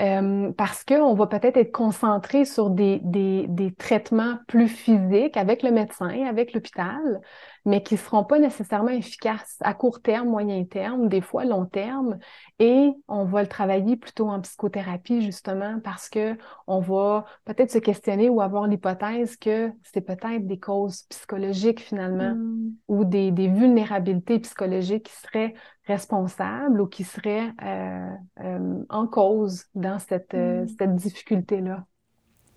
[0.00, 5.62] euh, parce qu'on va peut-être être concentré sur des, des, des, traitements plus physiques avec
[5.62, 7.20] le médecin, avec l'hôpital,
[7.64, 11.66] mais qui ne seront pas nécessairement efficaces à court terme, moyen terme, des fois long
[11.66, 12.18] terme.
[12.58, 16.36] Et on va le travailler plutôt en psychothérapie, justement, parce que
[16.66, 22.34] on va peut-être se questionner ou avoir l'hypothèse que c'est peut-être des causes psychologiques, finalement,
[22.34, 22.70] mmh.
[22.88, 25.54] ou des, des vulnérabilités psychologiques qui seraient
[25.86, 28.10] responsable ou qui serait euh,
[28.40, 30.68] euh, en cause dans cette, euh, mm.
[30.78, 31.84] cette difficulté-là.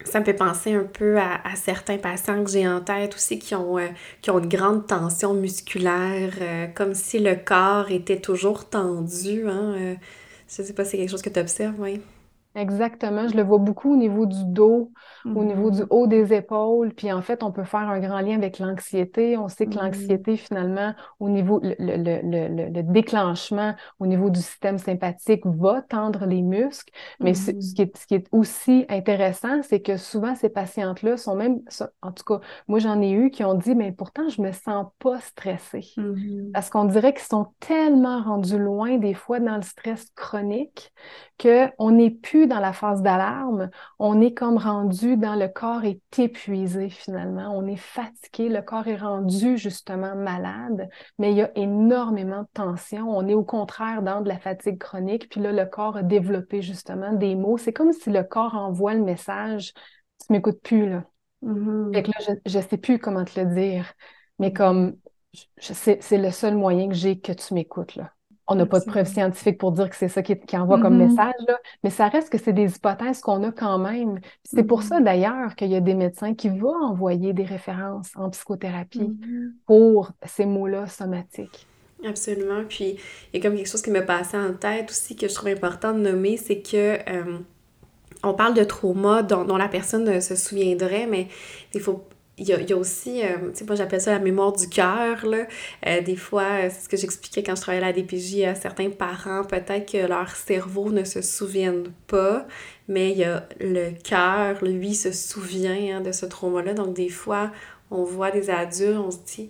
[0.03, 3.55] Ça me fait penser un peu à, certains patients que j'ai en tête aussi qui
[3.55, 3.77] ont,
[4.21, 6.33] qui ont une grande tension musculaire,
[6.75, 9.47] comme si le corps était toujours tendu.
[9.47, 9.95] Hein,
[10.47, 12.01] je ne sais pas si c'est quelque chose que tu observes, oui.
[12.55, 13.27] Exactement.
[13.27, 14.91] Je le vois beaucoup au niveau du dos,
[15.25, 15.87] au niveau du mm-hmm.
[15.89, 16.93] haut des épaules.
[16.93, 19.37] Puis en fait, on peut faire un grand lien avec l'anxiété.
[19.37, 19.83] On sait que mm-hmm.
[19.83, 26.25] l'anxiété, finalement, au niveau, le, le, le, déclenchement au niveau du système sympathique va tendre
[26.25, 26.93] les muscles.
[27.19, 27.73] Mais ce, mm-hmm.
[27.75, 31.59] qui est, ce qui est aussi intéressant, c'est que souvent, ces patientes-là sont même,
[32.01, 34.87] en tout cas, moi, j'en ai eu qui ont dit, mais pourtant, je me sens
[34.99, 35.93] pas stressée.
[36.53, 40.93] Parce qu'on dirait qu'ils sont tellement rendus loin, des fois, dans le stress chronique,
[41.41, 43.69] qu'on n'est plus dans la phase d'alarme,
[43.99, 48.87] on est comme rendu dans le corps est épuisé finalement, on est fatigué, le corps
[48.87, 54.01] est rendu justement malade, mais il y a énormément de tension, on est au contraire
[54.01, 57.73] dans de la fatigue chronique, puis là le corps a développé justement des mots, c'est
[57.73, 59.73] comme si le corps envoie le message,
[60.25, 61.03] tu m'écoutes plus là.
[61.43, 61.93] Mm-hmm.
[61.93, 63.93] Fait que là, je, ne sais plus comment te le dire,
[64.39, 64.95] mais comme
[65.57, 68.14] c'est le seul moyen que j'ai que tu m'écoutes là.
[68.47, 71.09] On n'a pas de preuves scientifiques pour dire que c'est ça qui, envoie comme mm-hmm.
[71.09, 74.19] message, là, mais ça reste que c'est des hypothèses qu'on a quand même.
[74.43, 75.03] C'est pour ça mm-hmm.
[75.03, 79.51] d'ailleurs qu'il y a des médecins qui vont envoyer des références en psychothérapie mm-hmm.
[79.65, 81.67] pour ces mots-là somatiques.
[82.03, 82.63] Absolument.
[82.67, 82.97] Puis
[83.33, 85.49] il y a comme quelque chose qui me passait en tête aussi que je trouve
[85.49, 87.39] important de nommer, c'est que euh,
[88.23, 91.27] on parle de trauma dont, dont, la personne se souviendrait, mais
[91.73, 92.03] il faut
[92.37, 95.47] il y, a, aussi, euh, tu sais, moi j'appelle ça la mémoire du cœur, là.
[95.87, 98.55] Euh, des fois, euh, c'est ce que j'expliquais quand je travaillais à la DPJ à
[98.55, 102.45] certains parents, peut-être que leur cerveau ne se souvienne pas,
[102.89, 106.73] mais il y a le cœur, lui, se souvient hein, de ce trauma-là.
[106.73, 107.51] Donc, des fois,
[107.89, 109.49] on voit des adultes, on se dit,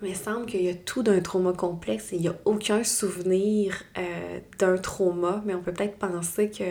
[0.00, 2.84] mais il semble qu'il y a tout d'un trauma complexe et il n'y a aucun
[2.84, 3.82] souvenir
[4.58, 6.64] d'un trauma, mais on peut peut-être penser que,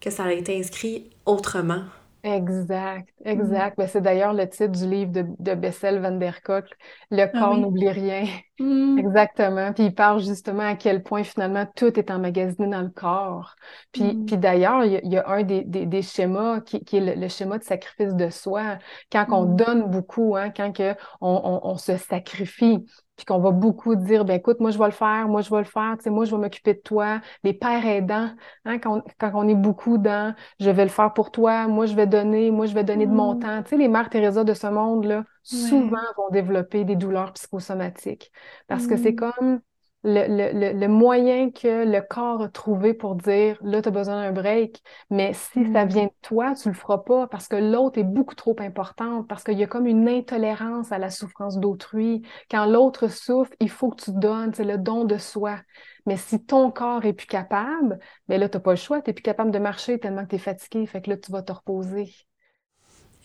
[0.00, 1.84] que ça a été inscrit autrement.
[2.24, 3.28] Exact, mmh.
[3.28, 3.76] exact.
[3.76, 6.66] Ben, c'est d'ailleurs le titre du livre de, de Bessel van der Kolk,
[7.10, 8.24] Le ah corps n'oublie rien.
[8.58, 8.98] Mmh.
[8.98, 9.74] Exactement.
[9.74, 13.54] Puis il parle justement à quel point finalement tout est emmagasiné dans le corps.
[13.92, 17.28] Puis, puis d'ailleurs, il y, a un des, des, des schémas qui, qui est le,
[17.28, 18.78] schéma de sacrifice de soi.
[19.12, 22.86] Quand on donne beaucoup, hein, quand que on, on, on se sacrifie,
[23.16, 25.58] puis qu'on va beaucoup dire, ben écoute, moi je vais le faire, moi je vais
[25.58, 27.20] le faire, tu sais, moi je vais m'occuper de toi.
[27.44, 28.30] Les pères aidants,
[28.64, 31.86] hein, quand, on, quand on est beaucoup dans, je vais le faire pour toi, moi
[31.86, 33.40] je vais donner, moi je vais donner de mon mmh.
[33.40, 33.62] temps.
[33.62, 38.32] Tu sais, les mères Teresa de ce monde-là, souvent vont développer des douleurs psychosomatiques
[38.66, 39.16] parce que c'est mmh.
[39.16, 39.60] comme
[40.04, 44.22] le, le, le, moyen que le corps a trouvé pour dire là, tu as besoin
[44.22, 45.88] d'un break, mais si ça mm.
[45.88, 49.42] vient de toi, tu le feras pas parce que l'autre est beaucoup trop importante, parce
[49.42, 52.22] qu'il y a comme une intolérance à la souffrance d'autrui.
[52.50, 55.58] Quand l'autre souffre, il faut que tu donnes, c'est le don de soi.
[56.06, 57.98] Mais si ton corps est plus capable,
[58.28, 60.30] ben là, tu n'as pas le choix, tu n'es plus capable de marcher tellement que
[60.30, 62.12] tu es fatigué, fait que là, tu vas te reposer.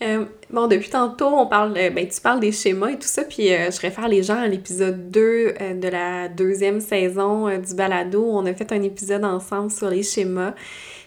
[0.02, 3.22] Euh, bon, depuis tantôt, on parle, euh, ben, tu parles des schémas et tout ça,
[3.22, 8.24] puis euh, je réfère les gens à l'épisode 2 de la deuxième saison du balado.
[8.24, 10.54] On a fait un épisode ensemble sur les schémas.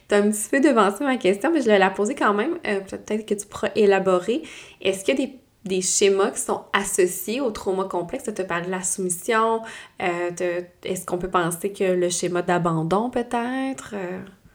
[0.10, 2.60] Tu as un petit peu devancé ma question, mais je vais la poser quand même.
[2.62, 4.44] Peut-être que tu pourras élaborer.
[4.82, 8.26] Est-ce qu'il y a des, des, schémas qui sont associés au trauma complexe?
[8.36, 9.62] Tu parlé de la soumission.
[10.00, 13.96] Est-ce qu'on peut penser que le schéma d'abandon, peut-être?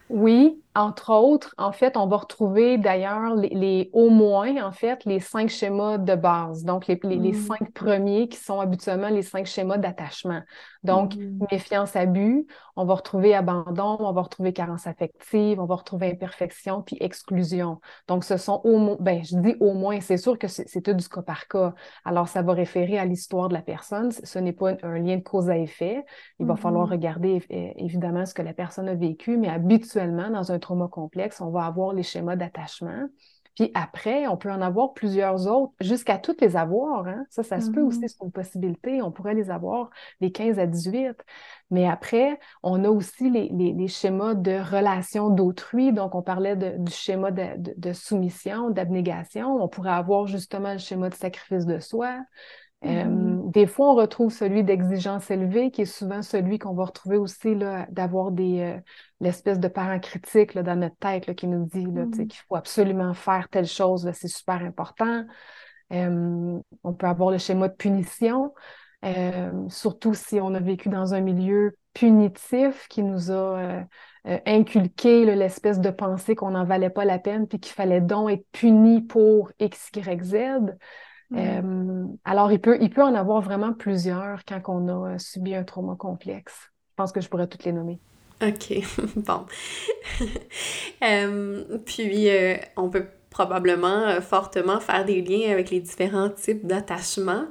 [0.09, 5.19] Oui, entre autres, en fait, on va retrouver d'ailleurs les, au moins, en fait, les
[5.19, 6.63] cinq schémas de base.
[6.63, 7.33] Donc, les, les, mmh.
[7.33, 10.41] cinq premiers qui sont habituellement les cinq schémas d'attachement.
[10.83, 11.47] Donc, mmh.
[11.51, 16.81] méfiance, abus, on va retrouver abandon, on va retrouver carence affective, on va retrouver imperfection,
[16.81, 17.81] puis exclusion.
[18.07, 20.93] Donc, ce sont au moins, ben, je dis au moins, c'est sûr que c'est tout
[20.93, 21.73] du cas par cas.
[22.05, 24.11] Alors, ça va référer à l'histoire de la personne.
[24.11, 26.05] Ce n'est pas un lien de cause à effet.
[26.39, 26.91] Il va falloir mmh.
[26.91, 27.43] regarder
[27.77, 31.65] évidemment ce que la personne a vécu, mais habituellement, dans un trauma complexe, on va
[31.65, 33.07] avoir les schémas d'attachement.
[33.55, 37.07] Puis après, on peut en avoir plusieurs autres, jusqu'à toutes les avoir.
[37.07, 37.25] Hein.
[37.29, 38.07] Ça, ça se peut aussi, mm-hmm.
[38.07, 39.01] c'est une possibilité.
[39.01, 39.89] On pourrait les avoir
[40.21, 41.25] les 15 à 18.
[41.71, 45.91] Mais après, on a aussi les, les, schémas de relation d'autrui.
[45.91, 49.61] Donc, on parlait du schéma de, de, soumission, d'abnégation.
[49.61, 52.19] On pourrait avoir justement le schéma de sacrifice de soi.
[52.85, 53.51] Euh, mm-hmm.
[53.51, 57.55] des fois, on retrouve celui d'exigence élevée, qui est souvent celui qu'on va retrouver aussi
[57.89, 58.79] d'avoir des euh,
[59.19, 62.27] l'espèce de parent critique là, dans notre tête qui nous dit là, mm.
[62.27, 65.25] qu'il faut absolument faire telle chose, c'est super important.
[65.91, 68.53] Euh, on peut avoir le schéma de punition,
[69.03, 73.83] euh, surtout si on a vécu dans un milieu punitif qui nous a
[74.45, 78.45] inculqué l'espèce de pensée qu'on n'en valait pas la peine, puis qu'il fallait donc être
[78.51, 80.35] puni pour X, Y, Z.
[81.35, 85.53] Euh, alors, il peut, il peut en avoir vraiment plusieurs quand on a euh, subi
[85.53, 86.71] un trauma complexe.
[86.91, 88.01] Je pense que je pourrais toutes les nommer.
[88.41, 88.73] OK,
[89.15, 89.45] bon.
[91.01, 92.27] Euh, puis,
[92.75, 97.45] on peut probablement fortement faire des liens avec les différents types d'attachements.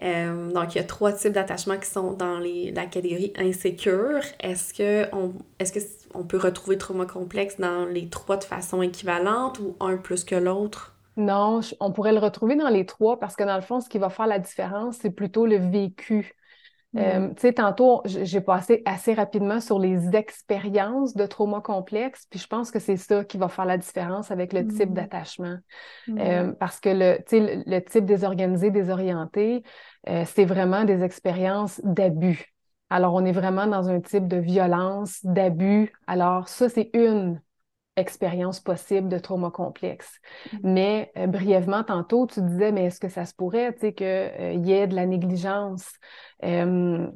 [0.00, 4.20] donc, il y a trois types d'attachements qui sont dans les, la catégorie insécure.
[4.40, 5.80] Est-ce qu'on est que
[6.12, 10.34] on peut retrouver trauma complexe dans les trois de façon équivalente ou un plus que
[10.34, 10.94] l'autre?
[11.16, 13.98] Non, on pourrait le retrouver dans les trois parce que dans le fond, ce qui
[13.98, 16.34] va faire la différence, c'est plutôt le vécu.
[16.96, 17.34] Euh, mm.
[17.34, 22.46] tu sais, tantôt, j'ai passé assez rapidement sur les expériences de trauma complexe, puis je
[22.46, 24.94] pense que c'est ça qui va faire la différence avec le type mm.
[24.94, 25.56] d'attachement.
[26.08, 29.62] Euh, parce que le, le, le type désorganisé, désorienté,
[30.08, 32.52] euh, c'est vraiment des expériences d'abus.
[32.92, 35.92] Alors, on est vraiment dans un type de violence, d'abus.
[36.08, 37.40] Alors, ça, c'est une
[38.00, 40.20] expérience possible de trauma complexe.
[40.52, 40.58] Mm-hmm.
[40.64, 44.06] Mais euh, brièvement, tantôt, tu disais, mais est-ce que ça se pourrait, tu sais, qu'il
[44.06, 45.92] euh, y ait de la négligence?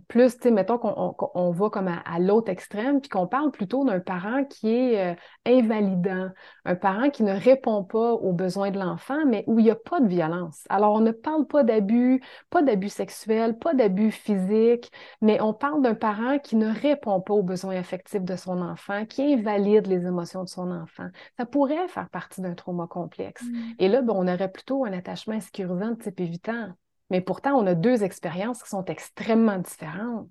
[0.08, 4.00] Plus, tu sais, mettons qu'on va comme à, l'autre extrême, puis qu'on parle plutôt d'un
[4.00, 5.14] parent qui est euh,
[5.46, 6.28] invalidant,
[6.64, 9.76] un parent qui ne répond pas aux besoins de l'enfant, mais où il n'y a
[9.76, 10.64] pas de violence.
[10.68, 15.82] Alors, on ne parle pas d'abus, pas d'abus sexuels, pas d'abus physiques, mais on parle
[15.82, 20.06] d'un parent qui ne répond pas aux besoins affectifs de son enfant, qui invalide les
[20.06, 21.08] émotions de son enfant.
[21.38, 23.42] Ça pourrait faire partie d'un trauma complexe.
[23.42, 23.72] Mm.
[23.78, 26.74] Et là, ben, on aurait plutôt un attachement insécurisant de type évitant.
[27.10, 30.28] Mais pourtant, on a deux expériences qui sont extrêmement différentes.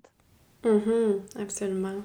[0.64, 2.02] Mm-hmm, absolument.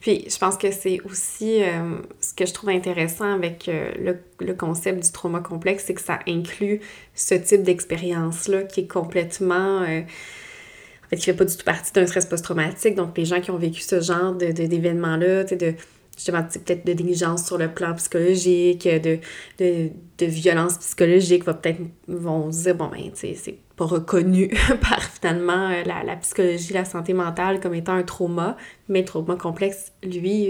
[0.00, 4.54] Puis, je pense que c'est aussi euh, ce que je trouve intéressant avec euh, le,
[4.54, 6.80] concept du trauma complexe, c'est que ça inclut
[7.14, 9.82] ce type d'expérience-là qui est complètement.
[9.82, 12.94] Euh, en fait, qui fait pas du tout partie d'un stress post-traumatique.
[12.94, 15.74] Donc, les gens qui ont vécu ce genre d'événements-là, de, de
[16.16, 19.18] justement peut-être de négligence sur le plan psychologique, de,
[19.58, 24.48] de, de violence psychologique, va peut-être vont dire bon ben c'est pas reconnu
[24.80, 28.56] par finalement euh, la, la, psychologie, la santé mentale comme étant un trauma,
[28.88, 30.48] mais le trauma complexe, lui,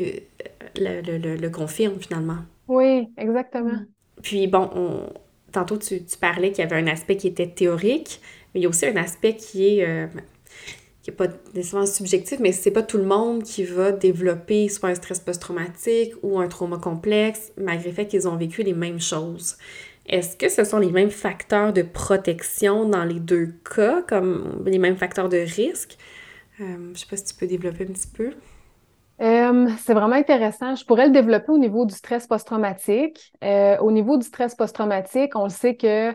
[0.77, 2.39] euh, le, le, le, confirme finalement.
[2.68, 3.72] Oui, exactement.
[3.72, 3.87] Mm.
[4.22, 5.12] Puis bon, on,
[5.53, 8.20] tantôt tu, tu parlais qu'il y avait un aspect qui était théorique,
[8.53, 10.07] mais il y a aussi un aspect qui est euh,
[11.03, 14.89] qui n'est pas nécessairement subjectif, mais c'est pas tout le monde qui va développer soit
[14.89, 19.01] un stress post-traumatique ou un trauma complexe, malgré le fait qu'ils ont vécu les mêmes
[19.01, 19.59] choses.
[20.07, 24.78] Est-ce que ce sont les mêmes facteurs de protection dans les deux cas, comme les
[24.78, 25.96] mêmes facteurs de risque?
[26.61, 28.32] Euh, je sais pas si tu peux développer un petit peu.
[29.20, 30.74] Euh, c'est vraiment intéressant.
[30.74, 33.32] Je pourrais le développer au niveau du stress post-traumatique.
[33.42, 36.12] Euh, au niveau du stress post-traumatique, on le sait que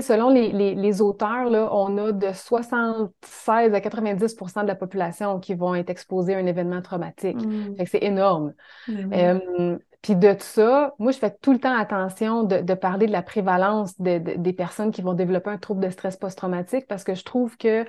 [0.00, 5.74] selon les, auteurs, là, on a de 76 à 90% de la population qui vont
[5.74, 7.40] être exposés à un événement traumatique.
[7.42, 7.76] Mm.
[7.86, 8.52] c'est énorme.
[8.86, 13.22] Ben puis de ça, moi, je fais tout le temps attention de, parler de la
[13.22, 17.56] prévalence des personnes qui vont développer un trouble de stress post-traumatique parce que je trouve
[17.58, 17.84] que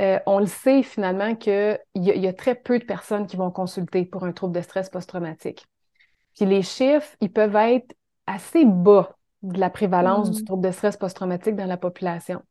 [0.00, 3.50] euh, on le sait finalement qu'il y, y, a très peu de personnes qui vont
[3.50, 5.66] consulter pour un trouble de stress post-traumatique.
[6.34, 7.94] Puis les chiffres, ils peuvent être
[8.26, 10.44] assez bas de la prévalence du mm.
[10.44, 12.42] trouble de stress post-traumatique dans la population.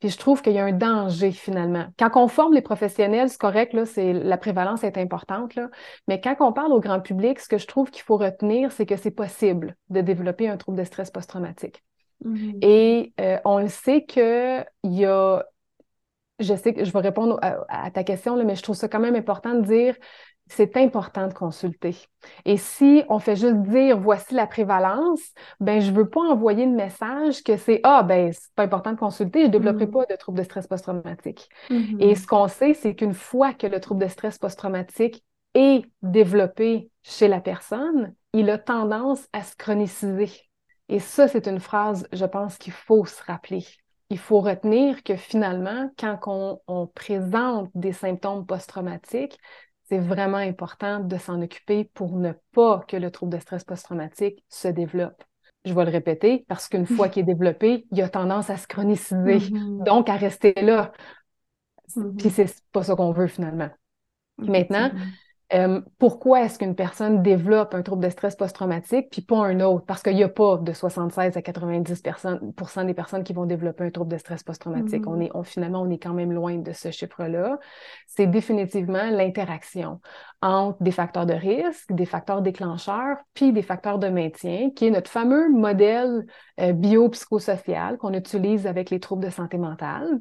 [0.00, 1.86] Puis je trouve qu'il y a un danger finalement.
[1.98, 5.68] Quand on forme les professionnels, c'est correct, là, c'est, la prévalence est importante, là,
[6.06, 8.86] mais quand on parle au grand public, ce que je trouve qu'il faut retenir, c'est
[8.86, 11.84] que c'est possible de développer un trouble de stress post-traumatique.
[12.24, 12.58] Mm-hmm.
[12.62, 15.44] Et euh, on le sait qu'il y a
[16.40, 18.88] je sais que je vais répondre à, à ta question, là, mais je trouve ça
[18.88, 19.96] quand même important de dire
[20.48, 21.96] c'est important de consulter.
[22.44, 25.20] Et si on fait juste dire voici la prévalence,
[25.60, 28.98] ben je veux pas envoyer le message que c'est ah ben c'est pas important de
[28.98, 29.90] consulter, je développerai mm.
[29.90, 31.48] pas de trouble de stress post-traumatique.
[31.70, 32.02] Mm-hmm.
[32.02, 35.22] Et ce qu'on sait, c'est qu'une fois que le trouble de stress post-traumatique
[35.54, 40.30] est développé chez la personne, il a tendance à se chroniciser.
[40.88, 43.64] Et ça, c'est une phrase, je pense qu'il faut se rappeler.
[44.10, 49.38] Il faut retenir que finalement, quand on, on présente des symptômes post-traumatiques,
[49.88, 54.44] c'est vraiment important de s'en occuper pour ne pas que le trouble de stress post-traumatique
[54.48, 55.24] se développe.
[55.64, 58.66] Je vais le répéter parce qu'une fois qu'il est développé, il a tendance à se
[58.68, 59.84] chroniciser, mm-hmm.
[59.84, 60.92] donc à rester là.
[61.96, 62.16] Mm-hmm.
[62.16, 63.70] Puis c'est pas ça qu'on veut finalement.
[64.38, 64.90] Maintenant,
[65.54, 69.86] Euh, pourquoi est-ce qu'une personne développe un trouble de stress post-traumatique puis pas un autre?
[69.86, 73.90] Parce qu'il n'y a pas de 76 à 90% des personnes qui vont développer un
[73.90, 75.04] trouble de stress post-traumatique.
[75.04, 75.08] Mm-hmm.
[75.08, 77.58] On est, on, finalement, on est quand même loin de ce chiffre-là.
[78.06, 80.00] C'est définitivement l'interaction
[80.42, 84.90] entre des facteurs de risque, des facteurs déclencheurs, puis des facteurs de maintien, qui est
[84.90, 86.26] notre fameux modèle
[86.60, 90.20] euh, biopsychosocial qu'on utilise avec les troubles de santé mentale.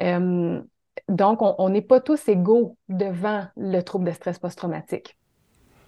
[0.00, 0.62] Euh,
[1.08, 5.16] donc, on n'est pas tous égaux devant le trouble de stress post-traumatique.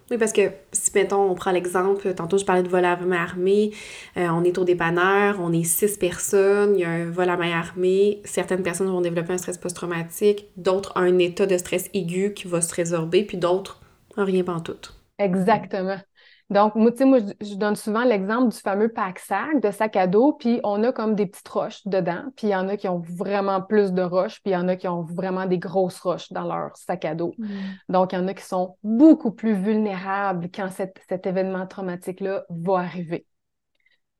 [0.09, 3.23] Oui, parce que si, mettons, on prend l'exemple, tantôt je parlais de vol à main
[3.23, 3.71] armée,
[4.17, 7.37] euh, on est au dépanneur, on est six personnes, il y a un vol à
[7.37, 12.33] main armée, certaines personnes vont développer un stress post-traumatique, d'autres un état de stress aigu
[12.33, 13.79] qui va se résorber, puis d'autres
[14.17, 14.91] rien tout.
[15.17, 16.03] Exactement.
[16.51, 20.05] Donc, moi, tu sais, moi, je, donne souvent l'exemple du fameux pack-sac de sac à
[20.05, 22.89] dos, puis on a comme des petites roches dedans, puis il y en a qui
[22.89, 25.99] ont vraiment plus de roches, puis il y en a qui ont vraiment des grosses
[25.99, 27.33] roches dans leur sac à dos.
[27.37, 27.47] Mm.
[27.87, 32.79] Donc, il y en a qui sont beaucoup plus vulnérables quand cet événement traumatique-là va
[32.79, 33.25] arriver.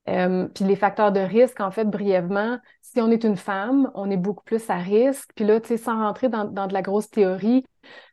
[0.10, 4.10] Euh, puis les facteurs de risque, en fait, brièvement, si on est une femme, on
[4.10, 5.30] est beaucoup plus à risque.
[5.36, 7.66] Puis là, tu sais, sans rentrer dans, dans, de la grosse théorie,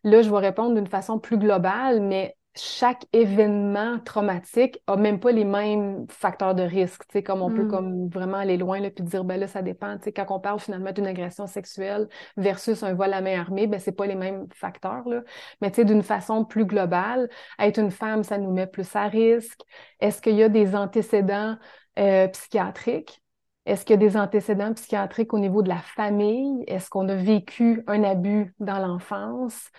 [0.04, 5.32] là, je vais répondre d'une façon plus globale, mais chaque événement traumatique a même pas
[5.32, 7.70] les mêmes facteurs de risque, tu sais, comme on peut hmm.
[7.70, 10.40] comme vraiment aller loin là, puis dire ben là ça dépend, tu sais, quand on
[10.40, 14.14] parle finalement d'une agression sexuelle versus un vol à main armée, ben c'est pas les
[14.14, 15.22] mêmes facteurs là,
[15.60, 17.28] mais tu sais d'une façon plus globale,
[17.58, 19.60] être une femme ça nous met plus à risque.
[20.00, 21.56] Est-ce qu'il y a des antécédents
[21.98, 23.22] euh, psychiatriques?
[23.66, 26.64] Est-ce qu'il y a des antécédents psychiatriques au niveau de la famille?
[26.66, 29.70] Est-ce qu'on a vécu un abus dans l'enfance?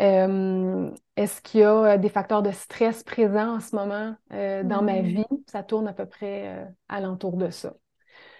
[0.00, 4.62] Euh, est-ce qu'il y a euh, des facteurs de stress présents en ce moment euh,
[4.62, 5.24] dans ma vie?
[5.46, 7.74] Ça tourne à peu près alentour de ça.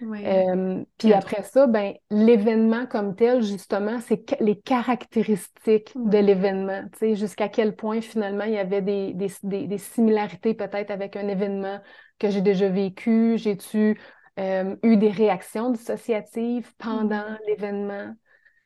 [0.00, 6.84] puis après ça, ben, l'événement comme tel, justement, c'est les caractéristiques de l'événement.
[7.00, 11.80] Jusqu'à quel point, finalement, il y avait des, des, similarités peut-être avec un événement
[12.18, 13.36] que j'ai déjà vécu.
[13.36, 14.00] J'ai-tu
[14.38, 18.14] eu des réactions dissociatives pendant l'événement?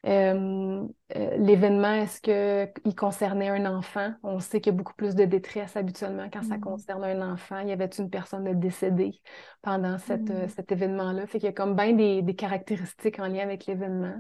[0.07, 0.87] Euh,
[1.17, 4.13] euh, l'événement, est-ce qu'il concernait un enfant?
[4.23, 6.61] On sait qu'il y a beaucoup plus de détresse habituellement quand ça mm.
[6.61, 7.59] concerne un enfant.
[7.59, 9.21] Il y avait une personne décédée
[9.63, 10.49] pendant cette, euh, mm.
[10.49, 11.27] cet événement-là?
[11.27, 14.15] Fait qu'il y a comme bien des, des, caractéristiques en lien avec l'événement.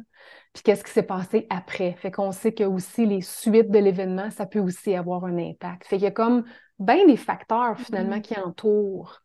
[0.53, 1.93] Puis qu'est-ce qui s'est passé après?
[1.93, 5.87] Fait qu'on sait que aussi les suites de l'événement, ça peut aussi avoir un impact.
[5.87, 6.45] Fait qu'il y a comme
[6.80, 8.22] bien des facteurs finalement mm.
[8.22, 9.22] qui entourent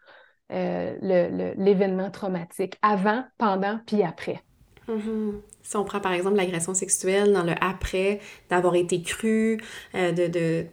[0.49, 4.43] l'événement traumatique avant, pendant, puis après.
[4.89, 5.39] Mm-hmm.
[5.71, 8.19] Si on prend par exemple l'agression sexuelle dans le après,
[8.49, 9.57] d'avoir été cru,
[9.95, 10.65] euh, de,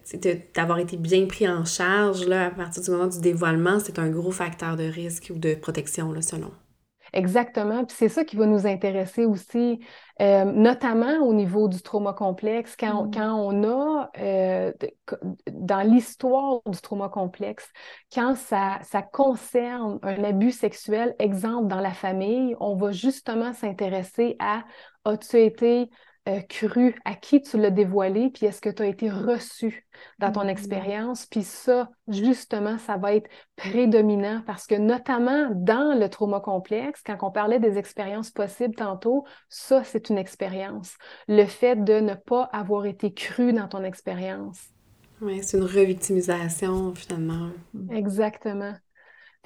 [0.57, 4.09] d'avoir été bien pris en charge là, à partir du moment du dévoilement, c'est un
[4.09, 6.51] gros facteur de risque ou de protection, là, selon.
[7.13, 7.85] Exactement.
[7.85, 9.81] Puis c'est ça qui va nous intéresser aussi,
[10.21, 13.11] euh, notamment au niveau du trauma complexe, quand, mm.
[13.13, 14.73] quand on a, euh,
[15.51, 17.71] dans l'histoire du trauma complexe,
[18.13, 24.37] quand ça, ça concerne un abus sexuel, exemple dans la famille, on va justement s'intéresser
[24.39, 24.65] à
[25.05, 25.91] as-tu été
[26.29, 29.87] euh, cru, à qui tu l'as dévoilé, puis est-ce que tu as été reçu
[30.19, 30.49] dans ton mm-hmm.
[30.49, 31.27] expérience?
[31.27, 37.17] Puis ça, justement, ça va être prédominant parce que notamment dans le trauma complexe, quand
[37.23, 40.97] on parlait des expériences possibles tantôt, ça, c'est une expérience.
[41.29, 44.69] Le fait de ne pas avoir été cru dans ton expérience.
[45.21, 47.51] Oui, c'est une revictimisation finalement.
[47.91, 48.75] Exactement.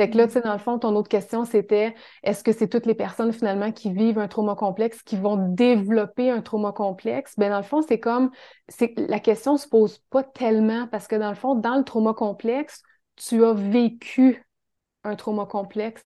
[0.02, 1.94] Fait que là, tu sais, dans le fond, ton autre question, c'était
[2.24, 6.28] est-ce que c'est toutes les personnes finalement qui vivent un trauma complexe qui vont développer
[6.28, 7.34] un trauma complexe?
[7.38, 8.32] Ben, dans le fond, c'est comme
[8.66, 12.14] c'est la question se pose pas tellement parce que dans le fond, dans le trauma
[12.14, 12.82] complexe,
[13.14, 14.44] tu as vécu
[15.04, 16.02] un trauma complexe.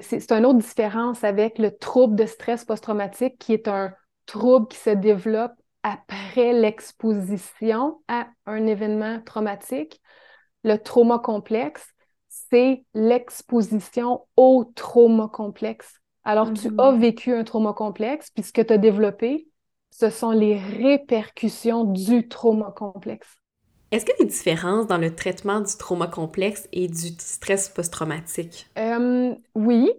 [0.00, 3.92] C'est une autre différence avec le trouble de stress post-traumatique qui est un
[4.24, 10.00] trouble qui se développe après l'exposition à un événement traumatique.
[10.62, 11.93] Le trauma complexe,
[12.50, 16.00] c'est l'exposition au trauma complexe.
[16.24, 16.80] Alors, tu mm-hmm.
[16.82, 19.48] as vécu un trauma complexe, puis ce que tu as développé,
[19.90, 23.36] ce sont les répercussions du trauma complexe.
[23.90, 27.68] Est-ce qu'il y a des différences dans le traitement du trauma complexe et du stress
[27.68, 28.66] post-traumatique?
[28.76, 29.92] Euh, oui,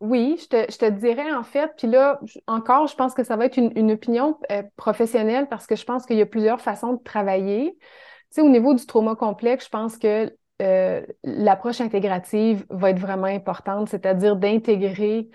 [0.00, 3.58] oui, je te, dirais en fait, puis là, encore, je pense que ça va être
[3.58, 7.76] une, opinion euh, professionnelle parce que je pense qu'il y a plusieurs façons de travailler.
[7.80, 7.80] Tu
[8.30, 13.26] sais, au niveau du trauma complexe, je pense que euh, l'approche intégrative va être vraiment
[13.26, 15.28] importante, c'est-à-dire d'intégrer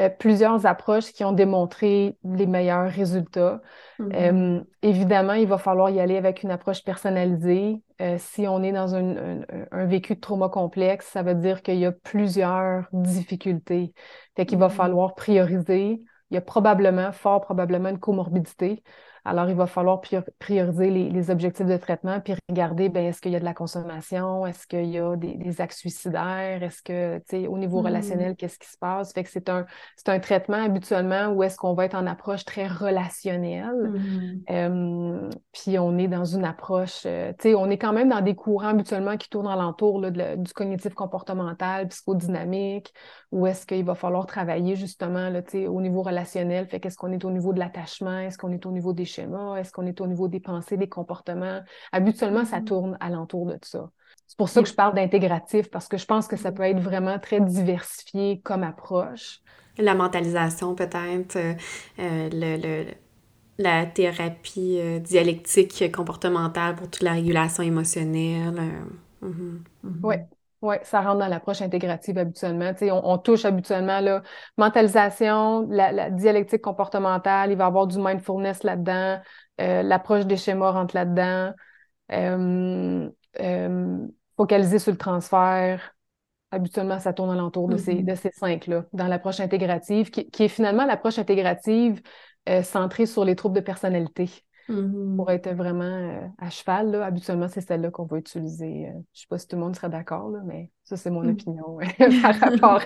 [0.00, 3.60] euh, plusieurs approches qui ont démontré les meilleurs résultats.
[4.00, 4.58] Mm-hmm.
[4.58, 7.80] Euh, évidemment, il va falloir y aller avec une approche personnalisée.
[8.18, 9.44] si on est dans un,
[9.86, 13.94] vécu de trauma complexe, ça veut dire qu'il y a plusieurs difficultés.
[14.36, 14.70] Fait qu'il va mm-hmm.
[14.70, 16.02] falloir prioriser.
[16.30, 18.82] Il y a probablement, fort probablement, une comorbidité.
[19.26, 20.02] Alors, il va falloir
[20.38, 24.46] prioriser les, objectifs de traitement, puis regarder, ben, est-ce qu'il y a de la consommation,
[24.46, 27.86] est-ce qu'il y a des, actes suicidaires, est-ce que, tu sais, au niveau mm-hmm.
[27.86, 29.14] relationnel, qu'est-ce qui se passe?
[29.14, 29.64] Fait que c'est un,
[29.96, 33.92] c'est un traitement habituellement où est-ce qu'on va être en approche très relationnelle.
[34.48, 35.30] Mm-hmm.
[35.52, 38.34] puis on est dans une approche, euh, tu sais, on est quand même dans des
[38.34, 42.92] courants habituellement qui tournent alentour là, du cognitif comportemental, psychodynamique,
[43.32, 46.66] où est-ce qu'il va falloir travailler justement là, au niveau relationnel.
[46.66, 49.56] Fait qu'est-ce qu'on est au niveau de l'attachement, est-ce qu'on est au niveau des schémas,
[49.56, 51.60] est-ce qu'on est au niveau des pensées, des comportements?
[51.92, 52.64] Habituellement, ça mm-hmm.
[52.64, 53.90] tourne alentour de ça.
[54.26, 56.54] C'est pour ça que je parle d'intégratif, parce que je pense que ça mm-hmm.
[56.54, 59.40] peut être vraiment très diversifié comme approche.
[59.78, 61.54] La mentalisation, peut-être, euh,
[61.98, 62.92] euh, le,
[63.58, 68.60] la thérapie euh, dialectique comportementale pour toute la régulation émotionnelle.
[69.22, 70.00] Mm-hmm.
[70.02, 70.16] Oui,
[70.64, 72.72] oui, ça rentre dans l'approche intégrative habituellement.
[72.80, 74.22] On, on, touche habituellement la
[74.56, 79.20] mentalisation, la, dialectique comportementale, il va y avoir du mindfulness là-dedans,
[79.60, 81.52] euh, l'approche des schémas rentre là-dedans,
[82.12, 83.10] euh,
[83.40, 84.06] euh,
[84.38, 85.94] focaliser sur le transfert.
[86.50, 88.04] Habituellement, ça tourne alentour de, ces, mm-hmm.
[88.06, 92.00] de ces cinq-là, dans l'approche intégrative, qui, qui, est finalement l'approche intégrative
[92.62, 94.30] centrée sur les troubles de personnalité.
[94.68, 95.16] Mm-hmm.
[95.16, 96.90] pour être vraiment euh, à cheval.
[96.90, 97.04] Là.
[97.04, 98.86] Habituellement, c'est celle-là qu'on va utiliser.
[98.86, 101.22] Euh, je ne sais pas si tout le monde serait d'accord, mais ça, c'est mon
[101.22, 101.30] mm.
[101.30, 101.78] opinion
[102.22, 102.80] par rapport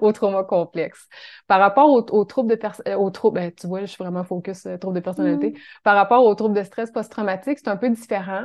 [0.00, 1.08] au trauma complexe.
[1.46, 4.96] Par rapport aux, troubles de personnalité, euh, ben, tu vois, je suis vraiment focus troubles
[4.96, 5.50] de personnalité.
[5.50, 5.56] Mm.
[5.84, 8.44] Par rapport aux troubles de stress post-traumatique, c'est un peu différent.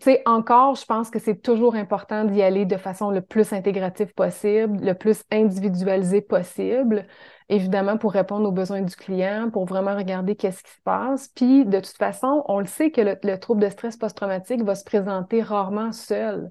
[0.00, 3.52] Tu sais, encore, je pense que c'est toujours important d'y aller de façon le plus
[3.52, 7.06] intégrative possible, le plus individualisé possible
[7.52, 11.28] évidemment pour répondre aux besoins du client, pour vraiment regarder qu'est-ce qui se passe.
[11.28, 14.84] Puis, de toute façon, on le sait que le, trouble de stress post-traumatique va se
[14.84, 16.50] présenter rarement seul.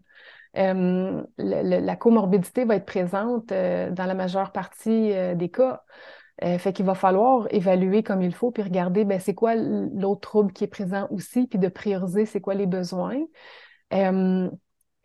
[0.57, 5.81] Euh, la comorbidité va être présente euh, dans la majeure partie euh, des cas.
[6.41, 10.53] fait qu'il va falloir évaluer comme il faut, puis regarder ben, c'est quoi l'autre trouble
[10.53, 13.21] qui est présent aussi, puis de prioriser c'est quoi les besoins.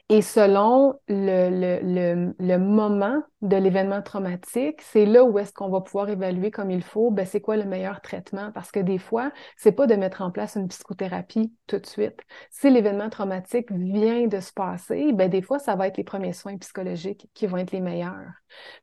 [0.08, 5.80] Et selon le, le, le, moment de l'événement traumatique, c'est là où est-ce qu'on va
[5.80, 8.52] pouvoir évaluer comme il faut, ben, c'est quoi le meilleur traitement?
[8.52, 12.20] Parce que des fois, c'est pas de mettre en place une psychothérapie tout de suite.
[12.50, 16.32] Si l'événement traumatique vient de se passer, ben, des fois, ça va être les premiers
[16.32, 18.30] soins psychologiques qui vont être les meilleurs.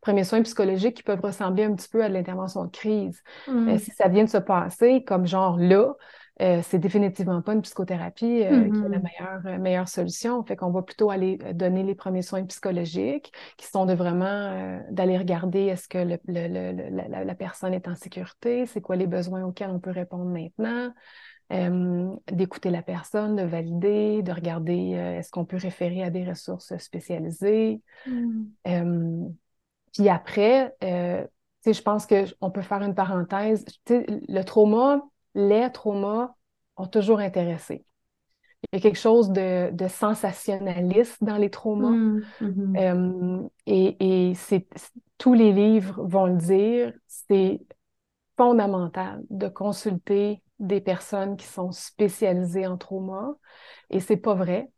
[0.02, 3.24] Premiers soins psychologiques qui peuvent ressembler un petit peu à l'intervention de crise.
[3.48, 3.78] Mmh.
[3.78, 5.94] si ça vient de se passer, comme genre là,
[6.42, 9.04] euh, c'est définitivement pas une psychothérapie euh, qui est la mm-hmm.
[9.04, 10.44] meilleure, euh, meilleure solution.
[10.44, 15.18] Fait qu'on va plutôt aller donner les premiers soins psychologiques qui sont de vraiment d'aller
[15.18, 19.80] regarder est-ce que le, la, personne est en sécurité, c'est quoi les besoins auxquels on
[19.80, 20.92] peut répondre maintenant.
[22.32, 27.82] d'écouter la personne, de valider, de regarder est-ce qu'on peut référer à des ressources spécialisées.
[28.08, 29.30] Mm.
[29.94, 33.66] puis après, je pense qu'on peut faire une parenthèse.
[33.88, 35.04] Le trauma,
[35.36, 36.36] les traumas
[36.78, 37.86] ont toujours intéressé.
[38.72, 41.90] Il y a quelque chose de, sensationnaliste dans les traumas.
[41.90, 42.78] Mmh, mmh.
[42.78, 44.68] Euh, et, et c'est,
[45.18, 47.60] tous les livres vont le dire, c'est
[48.38, 53.36] fondamental de consulter des personnes qui sont spécialisées en trauma.
[53.90, 54.72] Et c'est pas vrai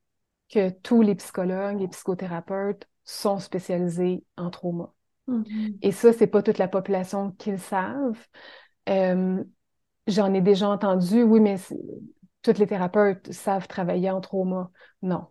[0.49, 4.93] que tous les psychologues et psychothérapeutes sont spécialisés en trauma.
[5.28, 5.43] Mmh.
[5.82, 8.28] Et ça, c'est pas toute la population qui le savent.
[8.89, 9.43] Euh,
[10.08, 11.56] J'en ai déjà entendu, oui, mais
[12.41, 14.70] tous les thérapeutes savent travailler en trauma.
[15.01, 15.28] Non.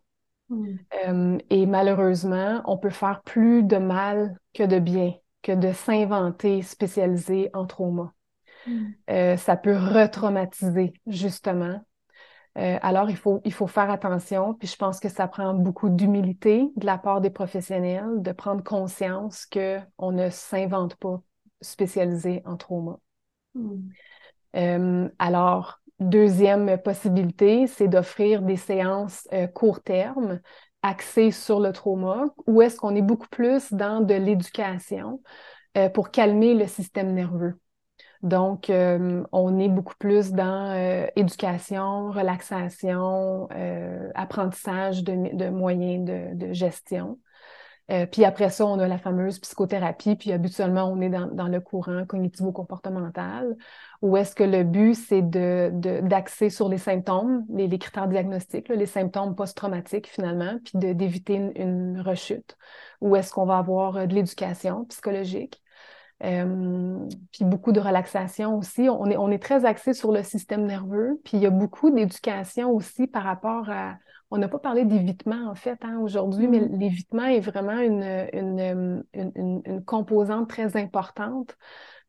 [0.48, 0.76] Hmm.
[1.06, 6.62] Euh, et malheureusement, on peut faire plus de mal que de bien, que de s'inventer
[6.62, 8.12] spécialisé en trauma.
[8.66, 8.86] Hmm.
[9.10, 11.80] Euh, ça peut retraumatiser, justement.
[12.56, 15.88] Euh, alors, il faut, il faut faire attention, puis je pense que ça prend beaucoup
[15.88, 21.20] d'humilité de la part des professionnels, de prendre conscience qu'on ne s'invente pas
[21.60, 22.98] spécialisé en trauma.
[23.54, 23.88] Hmm.
[24.56, 30.40] Euh, alors, deuxième possibilité, c'est d'offrir des séances euh, court terme
[30.82, 35.22] axées sur le trauma, ou est-ce qu'on est beaucoup plus dans de l'éducation
[35.78, 37.58] euh, pour calmer le système nerveux.
[38.22, 43.50] Donc, on est beaucoup plus dans éducation, relaxation,
[44.14, 47.18] apprentissage de, moyens de gestion.
[47.90, 51.60] Euh, puis après ça, on a la fameuse psychothérapie, puis habituellement, on est dans, le
[51.60, 53.56] courant cognitivo-comportemental,
[54.04, 58.84] où est-ce que le but, c'est d'axer de, sur les symptômes, les, critères diagnostiques, les
[58.84, 62.58] symptômes post-traumatiques finalement, puis d'éviter une, rechute,
[63.00, 65.62] où est-ce qu'on va avoir euh, de l'éducation psychologique.
[66.22, 66.98] Euh,
[67.32, 68.90] puis beaucoup de relaxation aussi.
[68.90, 71.90] On est, on est très axé sur le système nerveux, puis il y a beaucoup
[71.90, 73.94] d'éducation aussi par rapport à
[74.30, 76.78] on n'a pas parlé d'évitement, en fait, hein, aujourd'hui, mais mm.
[76.78, 81.56] l'évitement est vraiment une, une, une, composante très importante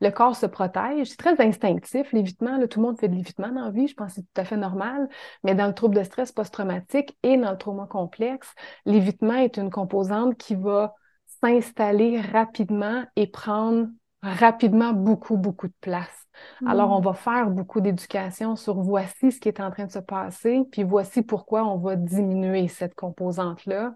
[0.02, 1.10] le corps se protège.
[1.10, 2.60] C'est très instinctif, l'évitement.
[2.68, 3.88] Tout le monde fait de l'évitement dans la vie.
[3.88, 5.08] Je pense que c'est tout à fait normal.
[5.44, 8.54] Mais dans le trouble de stress post-traumatique et dans le trauma complexe,
[8.86, 10.94] l'évitement est une composante qui va
[11.42, 13.88] s'installer rapidement et prendre
[14.22, 16.26] rapidement beaucoup, beaucoup de place.
[16.66, 17.06] Alors, on hmm.
[17.06, 20.84] va faire beaucoup d'éducation sur voici ce qui est en train de se passer, puis
[20.84, 23.94] voici pourquoi on va diminuer cette composante-là.